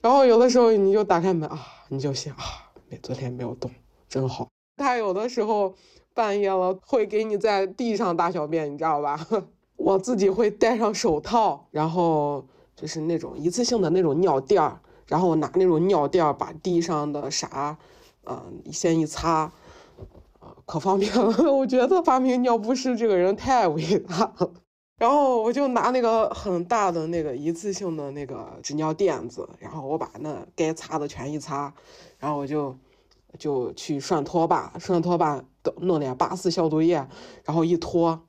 [0.00, 1.58] 然后有的时候你就打开门啊，
[1.88, 3.70] 你就想啊，没昨天没有动，
[4.08, 4.48] 真好。
[4.76, 5.74] 他有的时候
[6.14, 9.26] 半夜了会给你在地上大小便，你知道吧？
[9.76, 12.44] 我自己会戴上手套，然后
[12.76, 14.80] 就是那种一次性的那种尿垫儿。
[15.08, 17.76] 然后我拿那种尿垫儿把地上的啥，
[18.24, 19.52] 嗯，先一擦，
[20.38, 21.34] 啊，可方便了。
[21.52, 24.52] 我觉得发明尿不湿这个人太伟大了。
[24.98, 31.74] 然后我就拿那个很大的那个一次性的那个纸尿垫子，然后我把那该擦的全一擦，
[32.18, 32.76] 然后我就
[33.38, 35.44] 就去涮拖把，涮拖把
[35.80, 37.08] 弄点八四消毒液，
[37.44, 38.20] 然后一拖，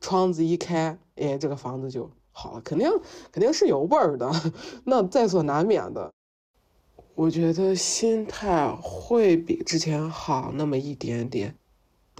[0.00, 2.60] 窗子一开，哎，这个房子就好了。
[2.62, 2.90] 肯定
[3.30, 4.28] 肯定是有味儿的，
[4.84, 6.10] 那在所难免的。
[7.14, 11.56] 我觉得心态会比之前好那么一点点，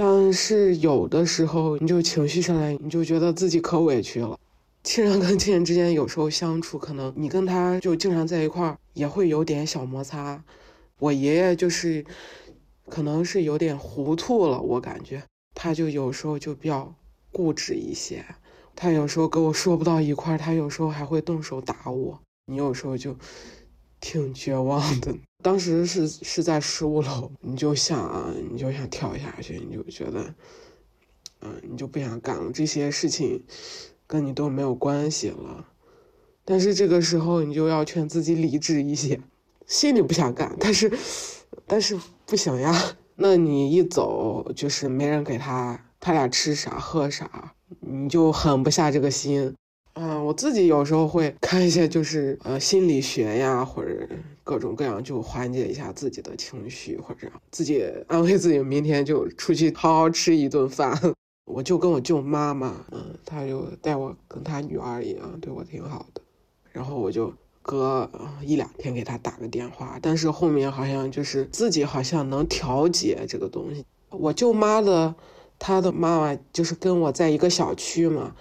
[0.01, 4.39] 但是有的时候你就情绪上来，你就觉得自己可委屈了。
[4.85, 10.45] 亲人跟亲人之间有时候相处，可能你跟他就经常在一块儿，也会有点小摩擦。
[11.01, 12.05] 我爷爷就是，
[12.89, 15.21] 可能是有点糊涂了，我感觉
[15.53, 16.95] 他就有时候就比较
[17.33, 18.25] 固执一些。
[18.77, 22.21] 他有时候跟我说不到一块儿，他有时候还会动手打我。
[22.47, 23.17] 你有时候就。
[24.01, 30.35] 挺绝望的，当时是是在十五楼，你就想，你就想跳下去，你就觉得，
[31.41, 33.45] 嗯，你就不想干了，这些事情
[34.07, 35.65] 跟你都没有关系了。
[36.45, 39.21] 但是这个时候，你就要劝自己理智一些，
[39.65, 40.91] 心里不想干，但是，
[41.67, 42.97] 但是不行呀。
[43.15, 49.55] 那你一走，就是没人给他，他俩吃啥喝啥，你就狠不下这个心。
[50.29, 54.07] 我自己有时候会看一些，就是呃心理学呀，或者
[54.45, 60.95] 各种各样，就缓解一下自己的情绪，或者自己安慰自己，明天就出去好好吃一顿饭。
[61.51, 66.21] 我就跟我舅妈嘛，嗯，她就带我跟她女儿一样，对我挺好的。
[66.73, 68.07] 然后我就隔
[68.43, 73.83] 一两天给她打个电话，但是后面好像就是自己好像能调节这个东西。
[74.11, 75.15] 我舅妈的，
[75.59, 78.37] 她的妈妈就是跟我在一个小区嘛。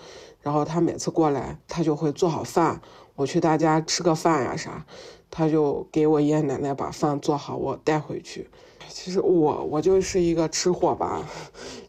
[0.48, 2.82] 然后他每次过来，他就会做好饭。
[3.16, 4.86] 我去他家吃个饭呀啥，
[5.30, 8.50] 他就给我爷爷奶奶把饭做好，我带回去。
[8.88, 11.28] 其实我我就是一个吃货吧，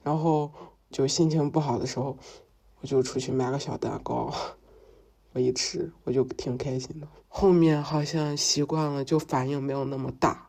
[0.02, 0.50] 然后
[0.90, 2.18] 就心情不好的时候，
[2.80, 4.34] 我就出去买个小蛋糕，
[5.34, 7.06] 我一吃我就挺开心的。
[7.28, 10.48] 后面好像习惯了，就反应没有那么大。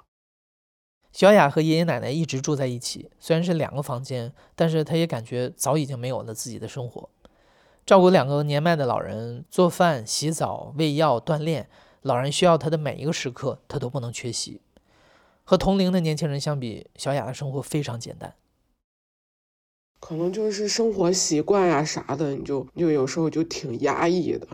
[1.11, 7.07] 小雅和爷爷奶奶一直住在一起，虽然是两个房间，但是她也感觉早已经没有了自己的生活。
[7.89, 11.67] 照顾两个年迈的老人，做饭、洗澡、喂药、锻炼，
[12.03, 14.61] 老人需要他的每一个时刻，他都不能缺席。
[15.43, 18.35] 和同龄的年轻人相比，小雅的生活非常简单。
[19.99, 24.47] 可能就是生活习惯呀啥的，你就就有时候就挺压抑的。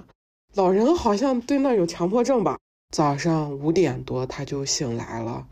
[0.54, 2.58] 老人好像对那有强迫症吧？
[2.96, 5.46] 早上五点多他就醒来了，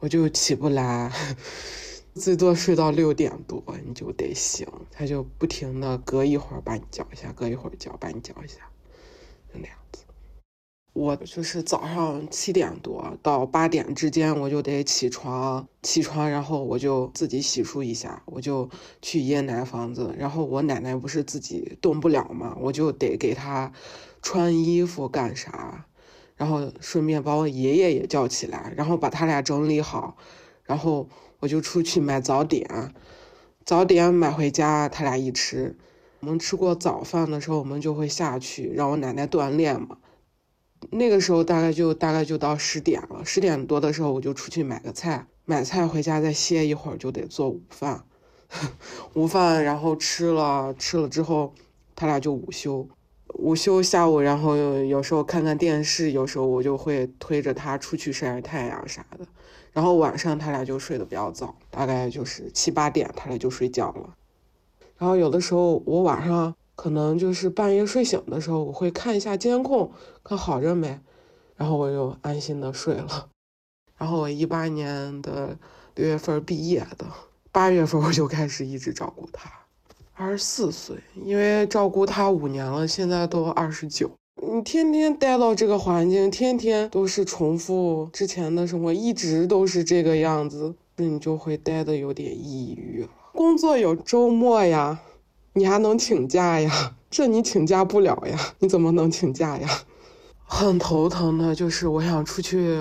[0.00, 1.10] 我就起不来。
[2.14, 8.58] 最多睡到六点多，你就得醒，他就不停的隔一会儿把你叫一下，隔一会儿叫把你叫一下，
[9.52, 10.04] 就那样子。
[10.92, 18.70] 我就是早上七点多到八点之间，我就得起床，起床然后我就自己洗漱一下，我就
[19.02, 23.72] 去爷爷奶奶房子，然后我奶奶不是自己动不了嘛，我就得给她
[24.22, 25.86] 穿衣服干啥，
[26.36, 30.16] 然后顺便把我爷爷也叫起来，然后把他俩整理好。
[30.62, 31.10] 然后
[31.44, 32.94] 我就出去买早点，
[33.66, 35.76] 早点买回家，他俩一吃。
[36.20, 39.98] 我们吃过早饭的时候，我们就会下去让我奶奶锻炼嘛。
[40.90, 48.04] 那个时候大概就大概就到十点了，十点多的时候我就出去买个菜，买菜回家再歇一会儿就得做午饭。
[49.12, 51.52] 午饭然后吃了吃了之后，
[51.94, 52.88] 他俩就午休。
[53.34, 59.26] 午休下午，然后有时候看看电视，有时候我就会推着他出去晒晒太阳啥的。
[59.74, 64.14] 然后晚上他俩就睡得比较早，大概就是七八点，他俩就睡觉了。
[64.96, 69.90] 然后有的时候我晚上可能就是半夜睡醒的时候，我会看一下监控，
[70.22, 71.00] 看好着没，
[71.56, 73.28] 然后我就安心的睡了。
[73.98, 75.58] 然后我一八年的
[75.96, 77.04] 六月份毕业的，
[77.50, 79.50] 八月份我就开始一直照顾他。
[80.14, 84.08] 二十四岁，因为照顾他五年了，现在都二十九。
[84.52, 93.06] 你天天待到这个环境，天天都是重复之前的生活，一直都是这个样子，那你就会待的有点抑郁。
[93.32, 95.00] 工作有周末呀，
[95.54, 96.94] 你还能请假呀？
[97.10, 98.54] 这你请假不了呀？
[98.58, 99.68] 你怎么能请假呀？
[100.44, 102.78] 很头疼的，就是我想出去，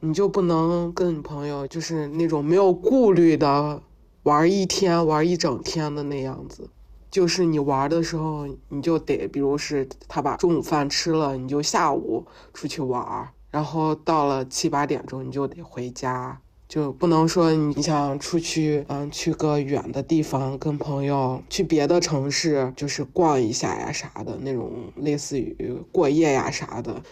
[0.00, 3.82] 你就不能跟你朋友，就是那种没有顾虑的。
[4.24, 6.70] 玩一天，玩一整天的那样子，
[7.12, 27.02] 就是你玩的时候，你就得，比如是他把中午饭吃了，你就下午出去玩，然后到了七八点钟你就得回家，就不能说你想出去，嗯，去个远的地方跟朋友去别的城市，就是逛一下呀啥的那种，类似于过夜呀啥的。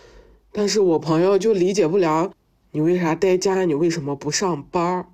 [0.51, 2.33] 但是我朋友就理解不了，
[2.71, 5.07] 你为啥待家，你为什么不上班？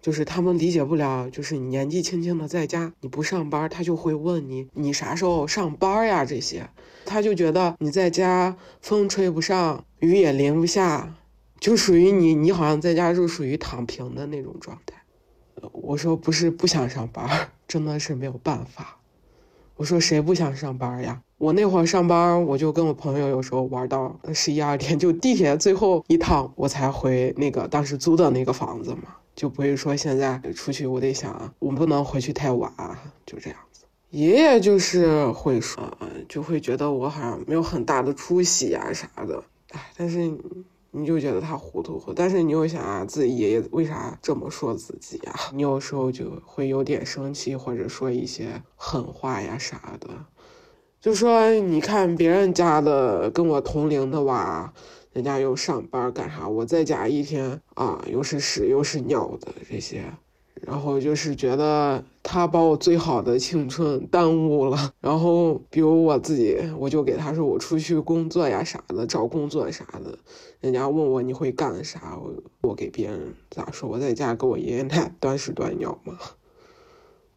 [0.00, 6.24] 就是他们理解不了，就是你年纪轻轻的在家，你不上班，他就会问你，你啥时候上班呀？
[6.24, 6.68] 这些，
[7.04, 11.14] 他就觉得你在家风吹不上，雨也淋不下，
[11.58, 14.94] 就属于你，你好像在家就属于躺平的那种状态。
[15.72, 18.98] 我说不是不想上班，真的是没有办法。
[19.74, 21.20] 我说谁不想上班呀？
[21.38, 29.16] 我那会儿上班，我就跟我朋友有时候玩到十一二点，就地铁最后一趟我才回那个当时租的那个房子嘛。
[29.38, 32.72] 就不会说现在出去，我得想，我不能回去太晚，
[33.24, 33.84] 就这样子。
[34.10, 35.96] 爷爷就是会说，
[36.28, 39.44] 就会觉得我好像没有很大的出息呀啥的。
[39.70, 40.28] 哎，但是
[40.90, 45.32] 你就觉得他糊涂，但是你又想啊，自己爷爷为啥这么说自己呀？
[45.54, 50.08] 你有时候就会有点生气，或者说一些狠话呀啥的。
[51.00, 54.72] 就说你看别人家的跟我同龄的娃。
[55.12, 56.48] 人家又上班干啥？
[56.48, 60.04] 我在家一天啊，又是屎又是尿的这些，
[60.62, 64.92] 然后就是觉得他把我最好的青春耽误了。
[65.00, 70.18] 然后比如我自己，我就给他说我出去工作呀啥的，找工作啥的。
[70.60, 72.18] 人家问我你会干啥？
[72.20, 73.88] 我我给别人咋说？
[73.88, 76.18] 我在家给我爷爷奶 端屎端尿嘛。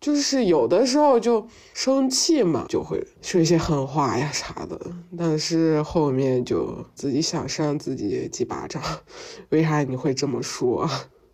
[0.01, 4.79] 就是有的时候就生气嘛，就会说一些狠话呀啥的，
[5.15, 8.81] 但是后面就自己想扇自己几巴掌。
[9.49, 10.89] 为啥你会这么说？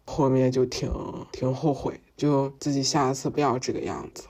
[0.06, 0.92] 后面就挺
[1.32, 4.30] 挺后悔，就自己下次不要这个样子了。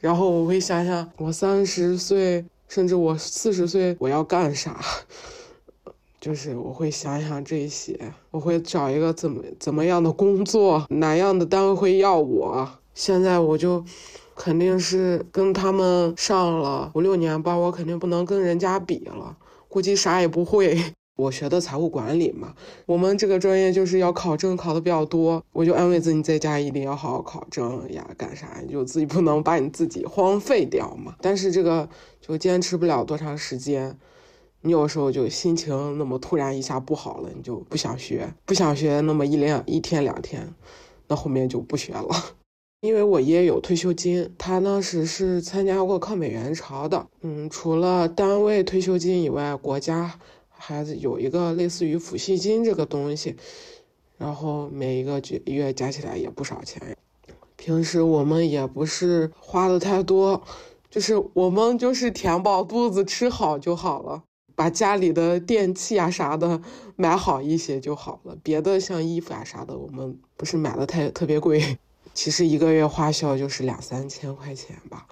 [0.00, 4.80] 然后我会想想，我三十岁，甚至我四十岁，我要干啥？
[6.20, 12.68] 就是我会想想这些，我会找一个怎么怎么样的工作，哪样的单位会要我。
[13.00, 13.82] 现在我就
[14.36, 19.34] 肯定是跟他们上了五六年班，我肯定不能跟人家比了，
[19.70, 20.78] 估计啥也不会。
[21.16, 25.42] 我学的财务管理嘛，我们这个专业就是要考证，考的比较多。
[25.52, 31.14] 我就安慰自己，在家一定要好好考证呀，干啥就自己不能把你自己荒废掉嘛。
[31.22, 31.88] 但是这个
[32.20, 33.98] 就坚持不了多长时间，
[34.60, 40.54] 你有时候就心情那么突然一下不好了，你就不想学，不想学那么一两一天两天，
[41.08, 42.14] 那后面就不学了。
[42.80, 47.06] 因为我爷爷有退休金，他当时是参加过抗美援朝的。
[47.20, 50.18] 嗯，除了单位退休金以外，国家
[50.48, 53.36] 还有一个类似于抚恤金这个东西，
[54.16, 56.96] 然后每一个月加起来也不少钱。
[57.56, 60.42] 平时我们也不是花的太多，
[60.88, 64.22] 就是我们就是填饱肚子吃好就好了，
[64.54, 66.62] 把家里的电器啊啥的
[66.96, 68.34] 买好一些就好了。
[68.42, 71.76] 别的像衣服啊啥的，我们不是买的太特别贵。
[72.12, 75.06] 其实一个月花销就是两三千块钱吧，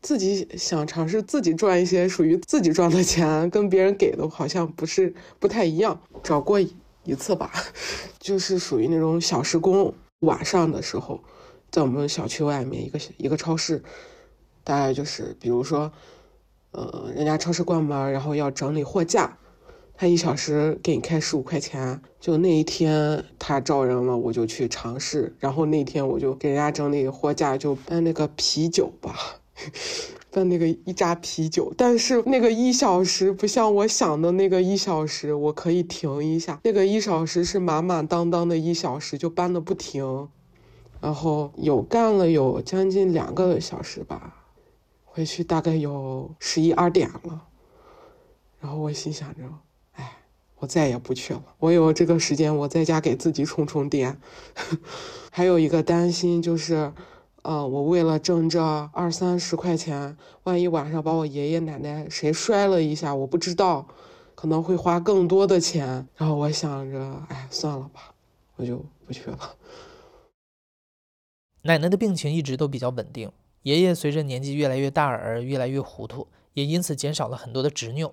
[0.00, 6.00] 自己想尝试自己赚一些属于自己赚的钱，跟别人给的好像不是不太一样。
[6.22, 7.50] 找过一次吧，
[8.20, 11.20] 就是属于那种小时工，晚上的时候，
[11.70, 13.82] 在我们小区外面一个一个超市，
[14.62, 15.90] 大概就是比如说，
[16.72, 19.38] 呃，人家超市关门，然后要整理货架，
[19.96, 22.00] 他一小时给你开十五块钱。
[22.20, 25.34] 就那一天他招人了，我就去尝试。
[25.38, 29.40] 然后那天我就给人家整理货架，就搬那个啤酒吧。
[30.30, 36.60] 办那个一扎啤酒，但是那个一小时不像我想的那个一小时，我可以停一下。
[36.62, 40.28] 那个一小时是满满当当的一小时，就搬的不停，
[41.00, 44.44] 然后有干了有将近两个小时吧，
[45.06, 47.46] 回去大概有十一二点了。
[48.60, 49.40] 然后我心想着，
[50.58, 51.42] 我再也不去了。
[51.58, 54.18] 我有这个时间，我在家给自己充充电。
[55.30, 56.92] 还有一个担心就是。
[57.48, 58.60] 嗯，我为了挣这
[58.92, 63.86] 二三十块钱，万一晚上把我爷爷奶奶谁摔了一下，我不知道，
[64.34, 66.08] 可能会花更多的钱。
[66.16, 68.12] 然后我想着，哎，算了吧，
[68.56, 69.38] 我就不去了。
[71.62, 73.30] 奶奶的病情一直都比较稳定，
[73.62, 78.12] 爷爷随着年纪越来越大而越来越糊涂，也因此减少了很多的执拗。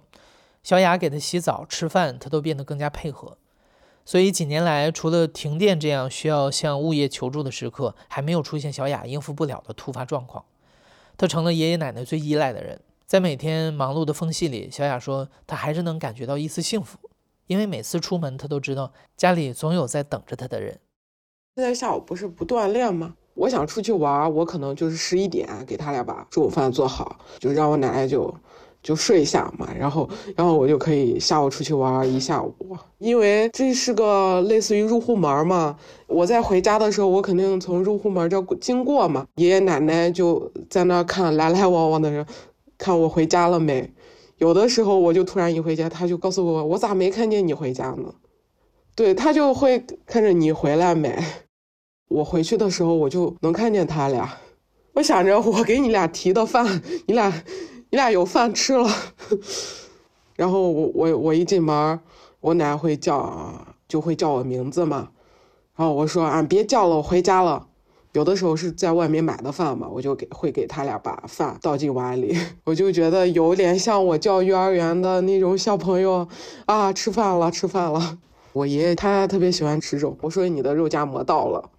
[0.63, 3.37] 小雅给他洗澡、吃饭，他都变得更加配合。
[4.05, 10.45] 所以几年来，除了停电这样需要向物业求助的时刻，还没有出现小雅应付不了的突发状况。
[11.17, 12.79] 他成了爷爷奶奶最依赖的人。
[13.05, 16.97] 在每天忙碌的缝隙里，小雅说，她还是能感觉到一丝幸福，
[17.47, 20.79] 因为每次出门，她都知道家里总有在等着她的人。
[21.55, 23.15] 现在下午不是不锻炼吗？
[23.35, 28.33] 我想出去玩，我可能就是十一点给他俩把中午饭做好，就让我奶奶就。
[28.83, 32.53] 就睡一下嘛，然后，然后我就可以下午出去玩一下午，
[32.99, 35.77] 因为这是个类似于入户门嘛。
[36.07, 42.25] 我在回家的时候，我肯定从入户门这经过嘛，爷爷奶奶就在那看来来往往的人，
[42.77, 43.89] 看我回家了没。
[44.37, 48.13] 有的时候我就突然一回家，他就告诉我，我咋没看见你回家呢？
[48.95, 51.17] 对他就会看着你回来没。
[52.09, 54.37] 我回去的时候，我就能看见他俩。
[54.95, 57.31] 我想着我给你俩提的饭，你俩。
[57.93, 58.89] 你俩有饭吃了，
[60.35, 61.99] 然后我我我一进门，
[62.39, 63.53] 我奶会叫，
[63.87, 65.09] 就会叫我名字嘛，
[65.75, 67.67] 然后我说啊别叫了，我回家了。
[68.13, 72.35] 有的时候是在外面买的饭嘛，我就给会给他俩把饭倒进碗里，
[72.65, 76.27] 我就觉得有点像我叫幼儿园的那种小朋友
[76.65, 78.17] 啊，吃饭了吃饭了。
[78.53, 81.69] 我爷爷他特别喜欢吃肉，我说你的肉夹馍到了，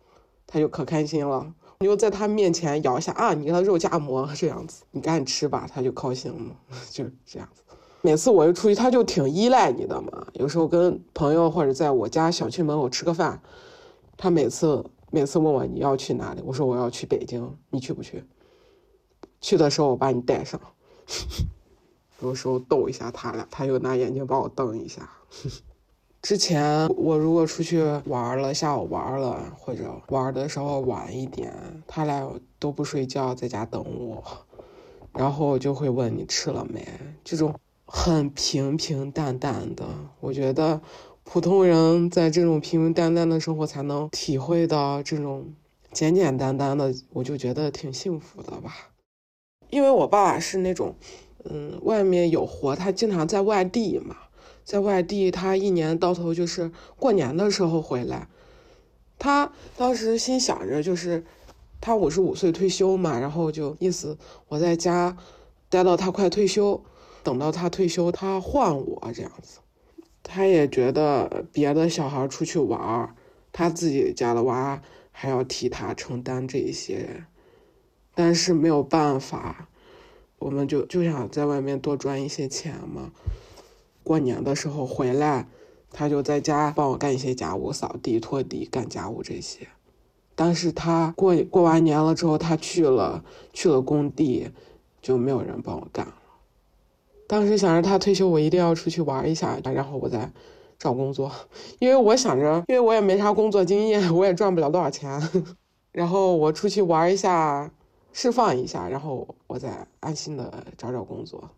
[0.47, 1.53] 他就可开心了。
[1.81, 6.57] 你就在他面前摇一下啊，你给他肉夹馍这样子，你赶紧吃吧，他就高兴了，
[6.91, 7.62] 就是这样子。
[8.03, 10.27] 每次我一出去，他就挺依赖你的嘛。
[10.35, 13.41] 有时候跟朋友或者在我家小区门口吃个饭，
[14.16, 18.22] 他每次每次问我你要去哪里，我说我要去北京，你去不去？
[19.41, 20.61] 去的时候我把你带上。
[22.20, 25.11] 有时候逗一下他俩，他又拿眼睛把我瞪一下。
[26.25, 31.53] 之前我如果出去玩了，下午玩了，或者玩的时候晚一点，
[31.87, 32.27] 他俩
[32.59, 34.25] 都不睡觉，在家等我，
[35.12, 36.83] 然后我就会问你吃了没。
[37.22, 37.55] 这种
[37.85, 39.85] 很平平淡淡的，
[40.20, 40.81] 我觉得
[41.25, 45.53] 普通人在这种平平淡淡的生活才能体会到这种
[45.93, 48.93] 简简单单的，我就觉得挺幸福的吧。
[49.68, 50.95] 因为我爸爸是那种，
[51.45, 54.16] 嗯，外面有活，他经常在外地嘛。
[54.65, 58.29] 在外地，他一年到头就是过年的时候回来。
[59.19, 61.25] 他当时心想着，就是
[61.81, 65.17] 他五十五岁退休嘛，然后就意思我在家
[65.69, 66.83] 待到他快退休，
[67.23, 69.61] 等到他退休，他换我这样子。
[70.23, 73.15] 他也觉得别的小孩出去玩，
[73.53, 74.81] 他自己家的娃
[75.12, 77.25] 还要替他承担这一些，
[78.15, 79.69] 但是没有办法，
[80.39, 83.12] 我们就就想在外面多赚一些钱嘛。
[84.05, 85.49] 过年的时候回来，
[85.91, 89.67] 他就在家帮我干一些家务，扫地、拖地、干家务这些。
[90.37, 94.51] 但是他过过完年了之后，他去了去了工地，
[95.01, 96.15] 就没有人帮我干了。
[97.26, 100.31] 当时想着他退休，我一定要出去玩一下，然后我再
[100.79, 101.31] 找工作，
[101.79, 105.21] 因为我想着，因为我也没啥工作经验，我也赚不了多少钱。
[105.93, 107.71] 然后我出去玩一下，
[108.13, 111.49] 释放一下，然后我再安心的找找工作。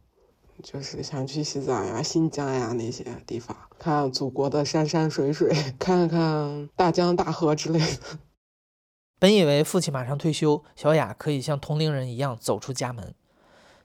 [0.62, 8.18] 就是想去西藏呀、新疆呀那些地方，看祖国的山山水水，看看大江大河之类的。
[9.18, 13.14] 本以为父亲马上退休，小雅可以像同龄人一样走出家门，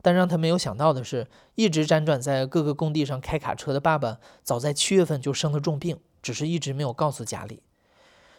[0.02, 7.62] 但让他没有想到的是，一直辗转在各个工地上开卡车的爸爸，早在七月份就生了重病，只是一直没有告诉家里。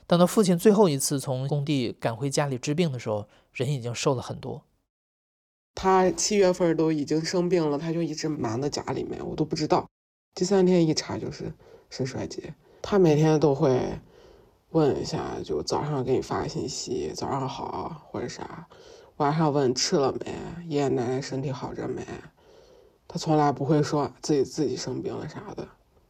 [0.07, 4.65] 等到父亲最后一次从工地赶回家里治病的时候，人已经瘦了很多。
[5.75, 9.89] 他七月份都已经生病了，他就一直瞒在家里面，我都不知道。
[10.35, 11.53] 第三天一查就是
[11.91, 12.55] 肾衰竭。
[12.81, 13.81] 他每天都会
[14.71, 18.67] 问一下，就早上给你发个信息，早上好或者啥，
[19.17, 20.35] 晚上问吃了没，
[20.69, 22.05] 爷爷奶奶身体好着没。
[23.09, 25.69] 他从来不会说自己自己生病了啥的，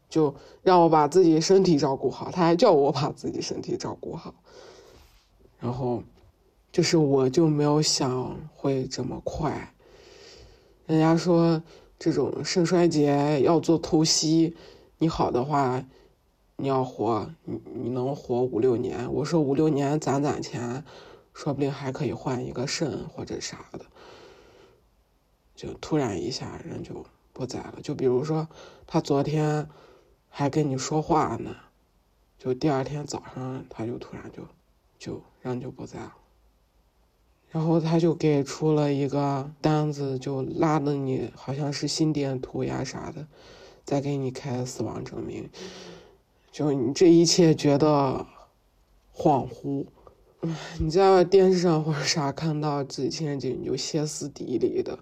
[0.09, 4.35] 就让我把自己身体照顾好，他还叫我把自己身体照顾好。
[5.59, 6.03] 然后，
[6.73, 9.75] 就是我就没有想会这么快。
[10.87, 11.63] 人家说
[11.99, 14.57] 这种肾衰竭要做透析，
[14.97, 15.85] 你好的话，
[16.57, 19.13] 你要活，你你能活五六年。
[19.13, 20.83] 我说五六年攒攒钱，
[21.35, 23.85] 说不定还可以换一个肾或者啥的。
[25.55, 27.05] 就突然一下人就
[27.35, 27.75] 不在了。
[27.83, 28.49] 就比如说
[28.87, 29.69] 他昨天
[30.29, 31.55] 还跟你说话呢，
[32.39, 34.43] 就第二天早上他就突然就。
[34.99, 36.13] 就人就不在了，
[37.53, 43.27] 然后他就给出了一个单子，就拉的你好像是心电图呀啥的，
[43.85, 45.49] 再给你开死亡证明，
[46.51, 48.27] 就你这一切觉得
[49.15, 49.85] 恍惚，
[50.81, 54.99] 你在电视上或者啥看到自己亲人就你就歇斯底里的，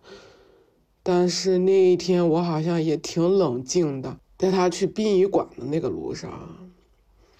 [1.05, 6.71] 但是那一天我好像也挺冷静的，带他去殡仪馆的那个路上，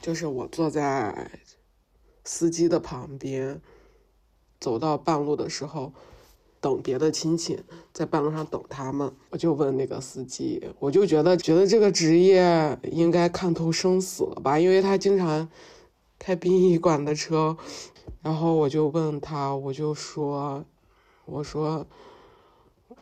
[0.01, 1.31] 就是我坐在。
[2.23, 3.61] 司机的旁边，
[4.61, 5.93] 走到半路的时候，
[6.61, 7.59] 等别的亲戚
[7.93, 15.49] 在半路上等他们，我就问那个司机，我就觉得觉得这个职业应该看透生死了吧，因为他经常
[16.19, 17.57] 开殡仪馆的车，
[18.21, 20.63] 然后我就问他，我就说，
[21.25, 21.87] 我说，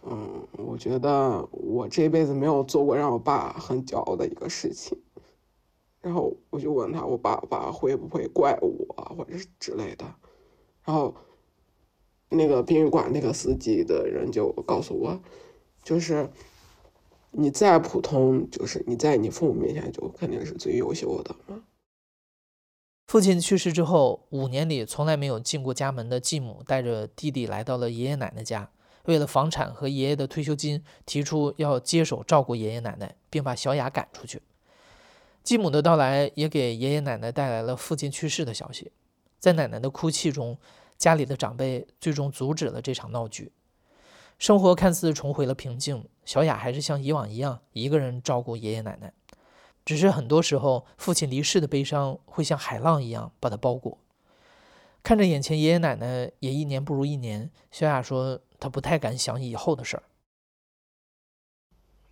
[0.05, 4.97] 嗯，我觉得我这辈子没有做过让我爸很骄傲的一个事情。
[6.01, 10.07] 然后我就问他，我爸爸会不会怪我，或者是之类的。
[10.85, 11.13] 然后
[12.31, 15.21] 那个殡仪馆那个司机的人就告诉我，
[15.83, 16.31] 就是
[17.31, 21.35] 你再普通，就是你在你父母面前就肯定是最优秀的。
[23.07, 28.71] 父亲去世之后，五年里从来没有进过家门的继母带着弟弟来到了爷爷奶奶家，
[29.07, 34.43] 为了房产和爷爷的退休金，提出要接手照顾爷爷奶奶，并把小雅赶出去。
[35.43, 38.93] 继母的到来也给爷爷奶奶带来了父亲去世的消息，
[39.39, 40.59] 在奶奶的哭泣中，
[40.99, 43.53] 家里的长辈最终阻止了这场闹剧。
[44.39, 49.13] 生活看似重回了平静，小雅还是像以往一样一个人照顾爷爷奶奶。
[49.85, 53.99] 只是很多时候，父亲离世的悲伤会像海浪一样把她包裹。
[55.03, 60.03] 看着眼前爷爷奶奶也一年不如一年，小雅说她不太敢想以后的事儿。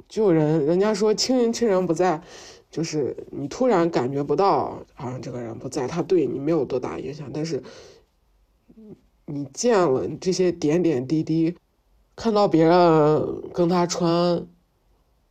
[0.09, 2.23] 就人人家说亲人亲人不在。
[2.69, 7.31] 就是你突然感觉不到，好像这个人不在，他对你没有多大影响。
[7.33, 7.63] 但是，
[9.27, 11.57] 你见了这些点点滴滴，
[12.15, 14.47] 看到别人跟他穿，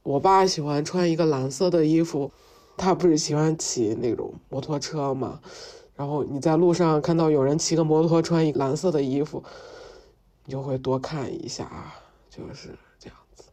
[0.03, 2.31] 我爸喜欢穿一个蓝色的衣服，
[2.77, 5.39] 他不是喜欢骑那种摩托车嘛？
[5.95, 9.41] 然后你在路上看到有人骑个摩托穿一蓝色的衣服，
[10.43, 11.93] 你就会多看一下，
[12.29, 13.45] 就是这样子。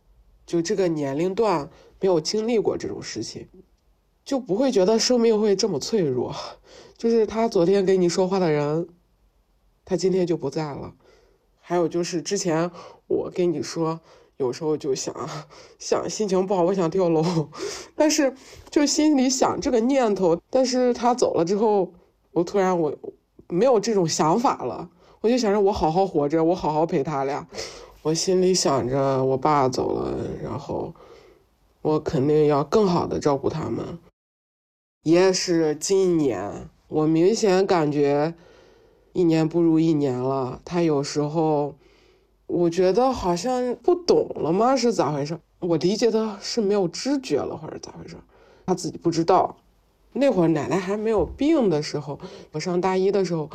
[0.44, 1.70] 就这个年龄段
[2.00, 3.46] 没有经历过这种事情。
[4.24, 6.32] 就不会觉得生命会这么脆弱，
[6.96, 8.88] 就是他昨天跟你说话的人，
[9.92, 10.94] 他今天就不在了。
[11.60, 12.70] 还有就是之前
[13.08, 14.00] 我跟你说，
[14.38, 15.14] 有时候就想
[15.78, 17.50] 想心情不好，我想跳楼，
[17.94, 18.34] 但是
[18.70, 21.92] 就心里想这个念头，但是他走了之后，
[22.30, 22.90] 我突然我
[23.48, 24.88] 没有这种想法了，
[25.20, 27.46] 我就想着我好好活着，我好好陪他俩，
[28.00, 30.94] 我心里想着我爸走了，然后
[31.82, 33.98] 我肯定要更好的照顾他们。
[35.02, 38.32] 也是今年，我明显感觉
[39.12, 40.60] 一年不如一年了。
[40.64, 41.74] 他有时候，
[42.46, 44.74] 我觉得好像不懂了吗？
[44.76, 45.38] 是咋回事？
[45.60, 48.16] 我理解的是没有知觉了，或者咋回事？
[48.66, 49.56] 他自己不知道。
[50.14, 52.18] 那会儿奶奶还没有病的时候，
[52.52, 53.48] 我上大一的时候，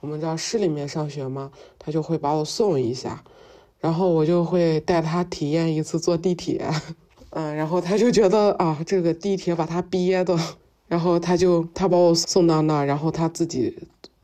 [0.00, 3.22] 我们在市里面上学嘛，他就会把我送一下，
[3.80, 6.68] 然后我就会带他体验一次坐地铁，
[7.30, 10.36] 嗯，然后他就觉得啊，这个地铁把他憋的。
[10.88, 13.74] 然后他就他把我送到那儿，然后他自己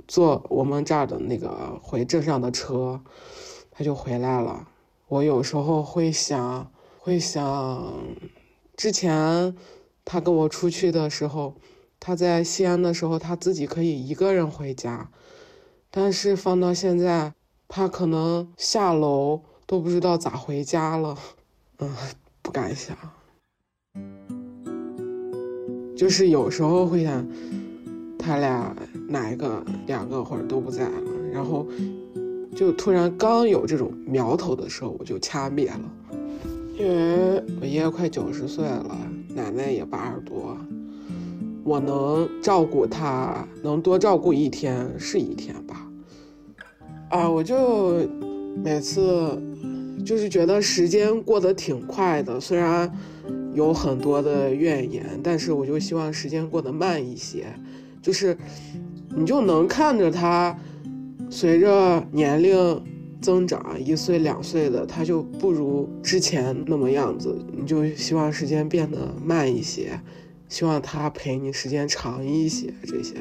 [0.09, 3.01] 坐我们这儿的那个回镇上的车，
[3.70, 4.66] 他就回来了。
[5.06, 7.94] 我有时候会想，会想，
[8.76, 9.55] 之前
[10.05, 11.55] 他跟我出去的时候，
[12.01, 15.10] 他在西安的时候，他自己可以一个人回家，
[15.90, 17.35] 但是放到现在，
[17.68, 21.16] 他可能下楼都不知道咋回家了。
[21.78, 21.94] 嗯，
[22.40, 22.97] 不敢想。
[25.97, 27.28] 就是有时候会想，
[28.19, 28.77] 他俩
[29.09, 31.66] 哪一个、两个或者都不在了，然后
[32.55, 35.81] 就突然刚有这种苗头的时候，我就掐灭了。
[36.77, 38.97] 因为我爷爷快九十岁了，
[39.35, 40.57] 奶奶也八十多，
[41.65, 45.90] 我能照顾他，能多照顾一天是一天吧。
[47.11, 48.07] 啊，我就
[48.62, 49.40] 每次
[50.05, 52.93] 就是觉得时间过得挺快的，虽然。
[53.55, 57.47] 有很多的怨言，但是我就希望时间过得慢一些，
[58.00, 58.36] 就是
[59.16, 60.56] 你就能看着他
[61.30, 62.82] 随着年龄
[63.20, 70.00] 增长，一岁两岁的他就不如之前那么样子，你就希望时间变得慢一些，
[70.48, 73.14] 希望他陪你时间长一些这些。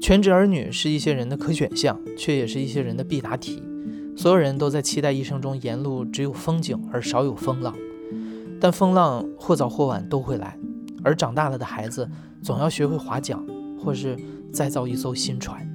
[0.00, 3.62] 全职儿女是一些人的可选项，却也是一些人的必答题。
[4.16, 7.74] 所有人都在期待一生中沿路只有风景而少有风浪，
[8.60, 10.58] 但风浪或早或晚都会来。
[11.04, 12.08] 而长大了的孩子
[12.42, 13.44] 总要学会划桨，
[13.78, 14.16] 或是
[14.52, 15.68] 再造一艘新船。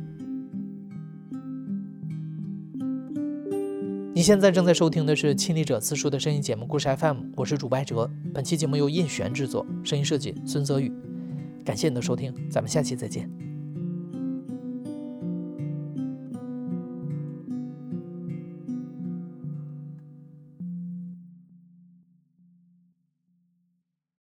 [4.14, 8.10] 你现在正在收听的是《亲历者自述》的声音节目《故事 FM》，我是主播哲。
[8.34, 10.92] 本期节目由印璇制作，声音设计孙泽宇。
[11.64, 13.47] 感谢你的收听，咱们下期再见。